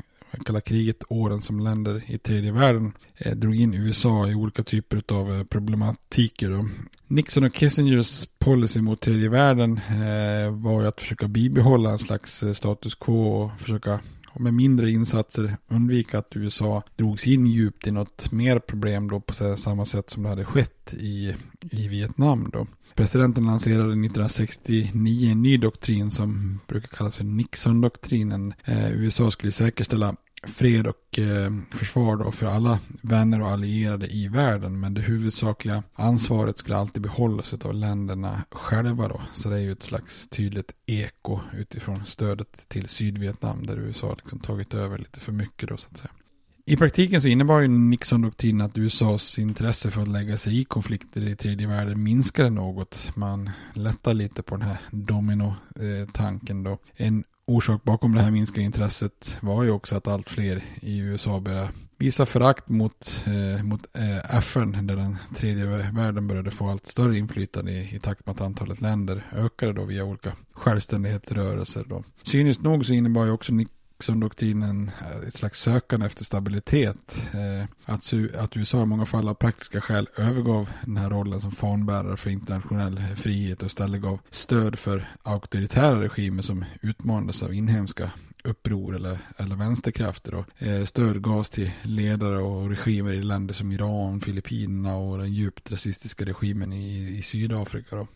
kalla 0.43 0.61
kriget 0.61 1.03
åren 1.09 1.41
som 1.41 1.59
länder 1.59 2.01
i 2.07 2.17
tredje 2.17 2.51
världen 2.51 2.91
eh, 3.17 3.35
drog 3.35 3.55
in 3.55 3.73
USA 3.73 4.27
i 4.27 4.35
olika 4.35 4.63
typer 4.63 5.03
av 5.07 5.35
eh, 5.35 5.43
problematiker. 5.43 6.49
Då. 6.49 6.69
Nixon 7.07 7.43
och 7.43 7.53
Kissingers 7.53 8.27
policy 8.39 8.81
mot 8.81 9.01
tredje 9.01 9.29
världen 9.29 9.79
eh, 9.89 10.51
var 10.51 10.81
ju 10.81 10.87
att 10.87 11.01
försöka 11.01 11.27
bibehålla 11.27 11.89
en 11.89 11.99
slags 11.99 12.43
eh, 12.43 12.53
status 12.53 12.95
quo 12.95 13.43
och 13.43 13.59
försöka 13.59 13.99
och 14.35 14.41
med 14.41 14.53
mindre 14.53 14.91
insatser 14.91 15.57
undvika 15.67 16.19
att 16.19 16.35
USA 16.35 16.83
drogs 16.95 17.27
in 17.27 17.47
djupt 17.47 17.87
i 17.87 17.91
något 17.91 18.31
mer 18.31 18.59
problem 18.59 19.07
då 19.07 19.19
på 19.19 19.57
samma 19.57 19.85
sätt 19.85 20.09
som 20.09 20.23
det 20.23 20.29
hade 20.29 20.45
skett 20.45 20.93
i, 20.93 21.35
i 21.71 21.87
Vietnam 21.87 22.49
då. 22.53 22.67
Presidenten 22.93 23.45
lanserade 23.45 23.83
1969 23.83 25.31
en 25.31 25.41
ny 25.41 25.57
doktrin 25.57 26.11
som 26.11 26.59
brukar 26.67 26.87
kallas 26.87 27.17
för 27.17 27.23
Nixon-doktrinen. 27.23 28.53
Eh, 28.65 28.91
USA 28.91 29.31
skulle 29.31 29.51
säkerställa 29.51 30.15
fred 30.47 30.87
och 30.87 31.19
eh, 31.19 31.53
försvar 31.71 32.17
då 32.17 32.31
för 32.31 32.45
alla 32.45 32.79
vänner 33.01 33.41
och 33.41 33.49
allierade 33.49 34.07
i 34.07 34.27
världen. 34.27 34.79
Men 34.79 34.93
det 34.93 35.01
huvudsakliga 35.01 35.83
ansvaret 35.93 36.57
skulle 36.57 36.77
alltid 36.77 37.01
behållas 37.01 37.53
av 37.53 37.73
länderna 37.73 38.41
själva 38.51 39.07
då. 39.07 39.21
Så 39.33 39.49
det 39.49 39.55
är 39.55 39.59
ju 39.59 39.71
ett 39.71 39.83
slags 39.83 40.27
tydligt 40.27 40.71
eko 40.85 41.39
utifrån 41.53 42.05
stödet 42.05 42.69
till 42.69 42.87
Sydvietnam 42.87 43.65
där 43.65 43.77
USA 43.77 44.15
liksom 44.17 44.39
tagit 44.39 44.73
över 44.73 44.97
lite 44.97 45.19
för 45.19 45.31
mycket 45.31 45.69
då 45.69 45.77
så 45.77 45.87
att 45.91 45.97
säga. 45.97 46.11
I 46.67 46.77
praktiken 46.77 47.21
så 47.21 47.27
innebar 47.27 47.59
ju 47.59 47.67
Nixon-doktrinen 47.67 48.65
att 48.65 48.77
USAs 48.77 49.39
intresse 49.39 49.91
för 49.91 50.01
att 50.01 50.07
lägga 50.07 50.37
sig 50.37 50.59
i 50.59 50.63
konflikter 50.63 51.27
i 51.27 51.35
tredje 51.35 51.67
världen 51.67 52.03
minskade 52.03 52.49
något. 52.49 53.11
Man 53.15 53.49
lättar 53.73 54.13
lite 54.13 54.43
på 54.43 54.57
den 54.57 54.67
här 54.67 54.77
domino-tanken 54.91 56.65
eh, 56.65 56.71
då. 56.71 56.77
En 56.95 57.23
orsak 57.47 57.83
bakom 57.83 58.15
det 58.15 58.21
här 58.21 58.31
minskade 58.31 58.61
intresset 58.61 59.37
var 59.41 59.63
ju 59.63 59.71
också 59.71 59.95
att 59.95 60.07
allt 60.07 60.29
fler 60.29 60.63
i 60.81 60.97
USA 60.97 61.39
började 61.39 61.69
visa 61.97 62.25
förakt 62.25 62.69
mot, 62.69 63.23
eh, 63.25 63.63
mot 63.63 63.95
eh, 63.95 64.37
FN 64.37 64.87
där 64.87 64.95
den 64.95 65.17
tredje 65.35 65.65
världen 65.91 66.27
började 66.27 66.51
få 66.51 66.69
allt 66.69 66.87
större 66.87 67.17
inflytande 67.17 67.71
i, 67.71 67.95
i 67.95 67.99
takt 67.99 68.25
med 68.25 68.35
att 68.35 68.41
antalet 68.41 68.81
länder 68.81 69.23
ökade 69.31 69.73
då 69.73 69.85
via 69.85 70.03
olika 70.03 70.31
självständighetsrörelser. 70.53 71.85
Då. 71.87 72.03
Cyniskt 72.23 72.63
nog 72.63 72.85
så 72.85 72.93
innebar 72.93 73.25
ju 73.25 73.31
också 73.31 73.53
Nixon-doktrinen 73.95 74.91
eh, 75.01 75.27
ett 75.27 75.35
slags 75.35 75.59
sökande 75.59 76.05
efter 76.05 76.25
stabilitet. 76.25 77.21
Eh, 77.33 77.67
att, 77.85 78.13
att 78.37 78.57
USA 78.57 78.83
i 78.83 78.85
många 78.85 79.05
fall 79.05 79.29
av 79.29 79.33
praktiska 79.33 79.81
skäl 79.81 80.09
övergav 80.17 80.69
den 80.85 80.97
här 80.97 81.09
rollen 81.09 81.41
som 81.41 81.51
fanbärare 81.51 82.17
för 82.17 82.29
internationell 82.29 82.99
frihet 83.17 83.63
och 83.63 83.67
istället 83.67 84.01
gav 84.01 84.19
stöd 84.29 84.79
för 84.79 85.07
auktoritära 85.23 86.01
regimer 86.01 86.43
som 86.43 86.65
utmanades 86.81 87.43
av 87.43 87.53
inhemska 87.53 88.11
uppror 88.43 88.95
eller, 88.95 89.17
eller 89.37 89.55
vänsterkrafter. 89.55 90.31
Då. 90.31 90.65
Eh, 90.65 90.83
stöd 90.83 91.21
gavs 91.21 91.49
till 91.49 91.71
ledare 91.81 92.41
och 92.41 92.69
regimer 92.69 93.13
i 93.13 93.23
länder 93.23 93.53
som 93.53 93.71
Iran, 93.71 94.21
Filippinerna 94.21 94.95
och 94.95 95.17
den 95.17 95.33
djupt 95.33 95.71
rasistiska 95.71 96.25
regimen 96.25 96.73
i, 96.73 97.17
i 97.17 97.21
Sydafrika. 97.21 97.95
Då. 97.95 98.07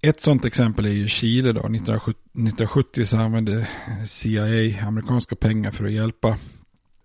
Ett 0.00 0.20
sådant 0.20 0.44
exempel 0.44 0.86
är 0.86 0.90
ju 0.90 1.08
Chile 1.08 1.52
då. 1.52 1.60
1970, 1.60 3.04
så 3.04 3.16
använde 3.16 3.68
CIA 4.06 4.86
amerikanska 4.86 5.36
pengar 5.36 5.70
för 5.70 5.84
att 5.84 5.92
hjälpa 5.92 6.36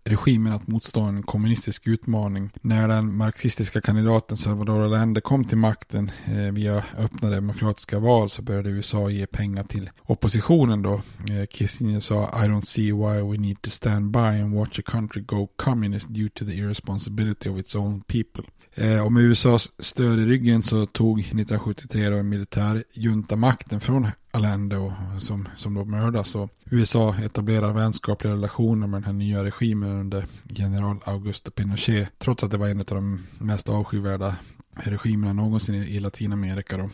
regimen 0.06 0.53
att 0.53 0.67
motstå 0.67 1.01
en 1.01 1.23
kommunistisk 1.23 1.88
utmaning. 1.88 2.49
När 2.62 2.88
den 2.88 3.17
marxistiska 3.17 3.82
kandidaten 3.82 4.38
Salvador 4.38 4.86
Allende 4.86 5.21
kom 5.21 5.45
till 5.45 5.58
makten 5.58 6.12
eh, 6.25 6.53
via 6.53 6.84
öppna 6.97 7.29
demokratiska 7.29 7.99
val 7.99 8.29
så 8.29 8.41
började 8.41 8.69
USA 8.69 9.10
ge 9.10 9.27
pengar 9.27 9.63
till 9.63 9.89
oppositionen 10.03 10.82
då. 10.82 10.93
Eh, 11.29 11.45
Kissinger 11.49 11.99
sa 11.99 12.23
I 12.23 12.47
don't 12.47 12.65
see 12.65 12.91
why 12.91 13.32
we 13.32 13.38
need 13.38 13.62
to 13.62 13.69
stand 13.69 14.12
by 14.12 14.19
and 14.19 14.53
watch 14.53 14.79
a 14.79 14.84
country 14.86 15.21
go 15.21 15.47
communist 15.56 16.08
due 16.10 16.29
to 16.29 16.45
the 16.45 16.53
irresponsibility 16.53 17.49
of 17.49 17.60
its 17.60 17.75
own 17.75 18.01
people. 18.01 18.43
Eh, 18.75 19.05
och 19.05 19.12
med 19.12 19.23
USAs 19.23 19.71
stöd 19.79 20.19
i 20.19 20.25
ryggen 20.25 20.63
så 20.63 20.86
tog 20.86 21.19
1973 21.19 22.09
då 22.09 22.17
en 22.17 22.29
militärjunta 22.29 23.36
makten 23.36 23.79
från 23.79 24.07
Allende 24.31 24.77
och, 24.77 24.91
som, 25.19 25.47
som 25.57 25.73
då 25.73 25.86
mördas. 25.86 26.36
Och 26.36 26.49
USA 26.65 27.15
etablerar 27.15 27.73
vänskapliga 27.73 28.33
relationer 28.33 28.88
med 28.88 29.01
den 29.01 29.05
här 29.05 29.13
nya 29.13 29.43
regimen 29.43 29.89
under 29.89 30.25
general 30.45 30.99
Augusto 31.05 31.51
Pinochet. 31.51 32.09
Trots 32.17 32.43
att 32.43 32.51
det 32.51 32.57
var 32.57 32.67
en 32.67 32.79
av 32.79 32.86
de 32.86 33.27
mest 33.38 33.69
avskyvärda 33.69 34.36
regimerna 34.75 35.33
någonsin 35.33 35.75
i 35.75 35.99
Latinamerika. 35.99 36.77
Då. 36.77 36.89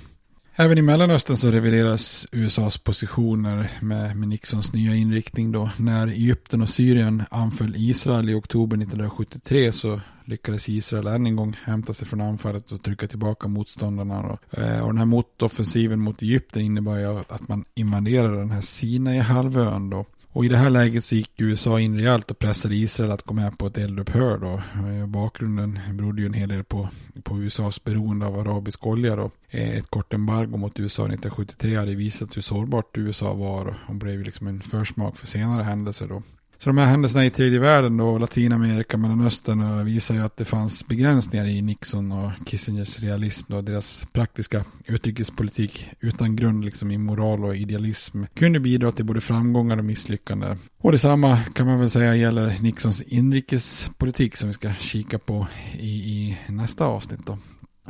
Även 0.56 0.78
i 0.78 0.82
Mellanöstern 0.82 1.38
så 1.38 1.52
revideras 1.52 2.28
USAs 2.32 2.78
positioner 2.78 3.72
med, 3.82 4.18
med 4.18 4.28
Nixons 4.28 4.74
nya 4.74 4.96
inriktning 4.96 5.52
då. 5.52 5.70
När 5.78 6.08
Egypten 6.08 6.62
och 6.62 6.70
Syrien 6.70 7.24
anföll 7.32 7.74
Israel 7.76 8.30
i 8.30 8.34
oktober 8.34 8.78
1973 8.78 9.72
så 9.72 10.02
lyckades 10.26 10.70
Israel 10.70 11.08
än 11.08 11.26
en 11.26 11.36
gång 11.36 11.58
hämta 11.64 11.94
sig 11.94 12.08
från 12.08 12.22
anfallet 12.22 12.72
och 12.72 12.84
trycka 12.84 13.08
tillbaka 13.08 13.48
motståndarna. 13.48 14.22
Då. 14.22 14.62
Eh, 14.62 14.80
och 14.82 14.88
den 14.88 14.98
här 14.98 15.06
motoffensiven 15.06 16.00
mot 16.00 16.22
Egypten 16.22 16.62
innebar 16.62 16.98
ju 16.98 17.24
att 17.28 17.48
man 17.48 17.66
invaderade 17.74 18.38
den 18.38 18.52
här 18.52 18.62
Sinai-halvön 18.62 19.90
då. 19.90 20.06
Och 20.40 20.46
i 20.46 20.50
det 20.50 20.58
här 20.58 20.70
läget 20.70 21.04
så 21.04 21.16
gick 21.16 21.32
USA 21.42 21.80
in 21.80 21.98
rejält 21.98 22.32
och 22.32 22.40
pressade 22.40 22.76
Israel 22.76 23.12
att 23.12 23.24
gå 23.24 23.34
med 23.34 23.58
på 23.58 23.68
ett 23.68 23.78
eldupphör 23.78 24.38
då. 24.38 24.62
Eh, 24.88 25.08
bakgrunden 25.08 25.80
berodde 25.94 26.22
ju 26.22 26.28
en 26.28 26.34
hel 26.34 26.50
del 26.50 26.64
på, 26.64 26.90
på 27.24 27.40
USAs 27.40 27.84
beroende 27.84 28.26
av 28.26 28.40
arabisk 28.40 28.88
olja 28.88 29.16
då. 29.16 29.32
Eh, 29.50 29.78
ett 29.78 29.90
kort 29.90 30.14
embargo 30.14 30.58
mot 30.58 30.80
USA 30.80 31.04
1973 31.04 31.76
hade 31.76 31.96
visat 31.96 32.38
hur 32.38 32.42
sårbart 32.42 32.98
USA 32.98 33.34
var 33.34 33.76
och 33.88 33.96
blev 33.96 34.20
liksom 34.22 34.48
en 34.48 34.62
försmak 34.62 35.18
för 35.18 35.28
senare 35.28 35.64
händelser 35.64 36.08
då. 36.08 36.24
Så 36.60 36.70
de 36.70 36.78
här 36.78 36.86
händelserna 36.86 37.26
i 37.26 37.30
tredje 37.30 37.60
världen 37.60 37.98
då, 37.98 38.18
Latinamerika, 38.18 38.98
Mellanöstern 38.98 39.62
eh, 39.62 39.84
visar 39.84 40.16
ju 40.16 40.22
att 40.22 40.38
det 40.38 40.46
fanns 40.46 40.88
begränsningar 40.88 41.46
i 41.46 41.62
Nixon 41.62 42.12
och 42.12 42.32
Kissingers 42.46 43.00
realism 43.00 43.46
då, 43.48 43.62
deras 43.62 44.08
praktiska 44.12 44.64
utrikespolitik 44.86 45.90
utan 46.00 46.36
grund 46.36 46.66
liksom 46.66 46.92
i 46.92 46.98
moral 46.98 47.46
och 47.46 47.56
idealism 47.56 48.24
kunde 48.34 48.60
bidra 48.60 48.92
till 48.92 49.06
både 49.06 49.22
framgångar 49.22 49.78
och 49.78 49.86
misslyckande. 49.86 50.58
Och 50.78 50.92
detsamma 50.92 51.38
kan 51.38 51.68
man 51.68 51.80
väl 51.80 51.90
säga 51.90 52.16
gäller 52.16 52.56
Nixons 52.62 53.02
inrikespolitik 53.02 54.36
som 54.36 54.48
vi 54.48 54.54
ska 54.54 54.74
kika 54.74 55.20
på 55.20 55.48
i, 55.80 55.90
i 55.90 56.38
nästa 56.48 56.86
avsnitt 56.86 57.26
då. 57.26 57.38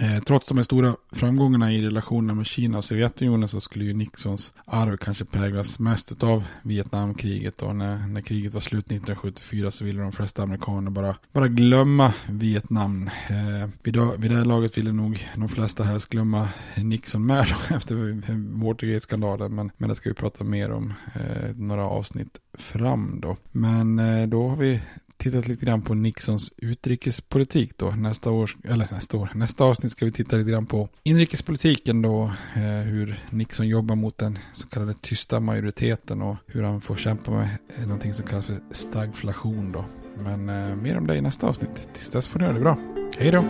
Eh, 0.02 0.24
trots 0.24 0.48
de 0.48 0.58
här 0.58 0.64
stora 0.64 0.96
framgångarna 1.12 1.72
i 1.72 1.82
relationerna 1.82 2.34
med 2.34 2.46
Kina 2.46 2.78
och 2.78 2.86
Sovjetunionen 2.86 3.50
så 3.50 3.62
skulle 3.62 3.86
ju 3.86 3.94
Nixons 3.94 4.54
arv 4.66 4.98
kanske 4.98 5.26
präglas 5.26 5.80
mest 5.80 6.24
av 6.24 6.44
Vietnamkriget. 6.64 7.62
Och 7.62 7.76
när, 7.76 8.08
när 8.08 8.22
kriget 8.22 8.54
var 8.54 8.62
slut 8.62 8.86
1974 8.86 9.72
så 9.72 9.86
ville 9.86 10.02
de 10.02 10.12
flesta 10.12 10.44
amerikaner 10.44 10.92
bara, 10.92 11.16
bara 11.34 11.48
glömma 11.48 12.14
Vietnam. 12.30 13.10
Eh, 13.30 13.70
vid, 13.84 13.98
vid 14.18 14.32
det 14.32 14.38
här 14.38 14.46
laget 14.46 14.78
ville 14.78 14.92
nog 14.92 15.28
de 15.36 15.50
flesta 15.50 15.84
helst 15.84 16.10
glömma 16.10 16.50
Nixon 16.78 17.26
med 17.26 17.48
då, 17.50 17.76
efter 17.76 18.22
Watergate-skandalen. 18.66 19.56
Men, 19.56 19.72
men 19.78 19.90
det 19.90 19.96
ska 19.96 20.10
vi 20.10 20.16
prata 20.16 20.44
mer 20.44 20.72
om 20.72 20.94
eh, 21.16 21.56
några 21.56 21.84
avsnitt 21.84 22.40
fram 22.54 23.20
då. 23.22 23.38
Men 23.52 24.00
eh, 24.00 24.28
då 24.28 24.48
har 24.48 24.56
vi 24.56 24.82
tittat 25.20 25.48
lite 25.48 25.66
grann 25.66 25.82
på 25.82 25.94
Nixons 25.94 26.54
utrikespolitik 26.58 27.78
då. 27.78 27.92
Nästa 27.92 28.32
år, 28.32 28.52
eller 28.64 28.88
nästa 28.92 29.18
år, 29.18 29.32
nästa 29.36 29.64
avsnitt 29.64 29.92
ska 29.92 30.06
vi 30.06 30.12
titta 30.12 30.36
lite 30.36 30.52
grann 30.52 30.66
på 30.66 30.90
inrikespolitiken 31.04 32.02
då. 32.02 32.24
Eh, 32.56 32.62
hur 32.64 33.20
Nixon 33.30 33.68
jobbar 33.68 33.96
mot 33.96 34.18
den 34.18 34.40
så 34.54 34.68
kallade 34.68 34.94
tysta 34.94 35.40
majoriteten 35.40 36.22
och 36.22 36.36
hur 36.48 36.64
han 36.64 36.82
får 36.82 36.96
kämpa 36.96 37.32
med 37.32 37.50
någonting 37.82 38.14
som 38.14 38.28
kallas 38.28 38.46
för 38.46 38.60
stagflation 38.72 39.72
då. 39.72 39.86
Men 40.24 40.50
eh, 40.50 40.76
mer 40.76 40.98
om 40.98 41.08
det 41.08 41.16
i 41.16 41.22
nästa 41.22 41.48
avsnitt. 41.48 41.90
Tills 41.94 42.10
dess 42.10 42.28
får 42.28 42.40
ni 42.40 42.46
ha 42.46 42.54
det 42.54 42.60
bra. 42.60 42.78
Hej 43.18 43.32
då! 43.32 43.44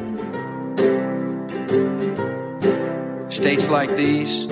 States 3.30 3.70
like 3.70 3.96
these 3.96 4.50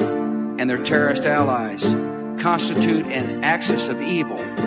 and 0.59 0.69
their 0.69 0.85
terrorist 0.85 1.25
allies 1.25 1.83
constitute 2.43 3.05
an 3.05 3.43
axis 3.43 3.89
of 3.89 3.95
evil. 4.01 4.66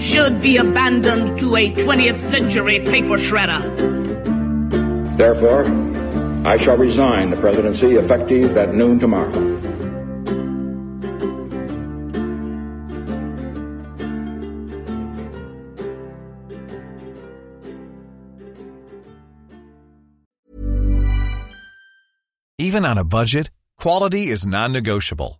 should 0.00 0.40
be 0.40 0.56
abandoned 0.56 1.38
to 1.38 1.56
a 1.56 1.72
20th 1.72 2.18
century 2.18 2.80
paper 2.80 3.18
shredder. 3.18 3.60
Therefore, 5.16 5.66
I 6.46 6.56
shall 6.56 6.78
resign 6.78 7.28
the 7.28 7.36
presidency 7.36 7.92
effective 7.92 8.56
at 8.56 8.74
noon 8.74 8.98
tomorrow. 8.98 9.60
Even 22.58 22.84
on 22.84 22.98
a 22.98 23.04
budget, 23.04 23.50
quality 23.78 24.28
is 24.28 24.46
non-negotiable. 24.46 25.39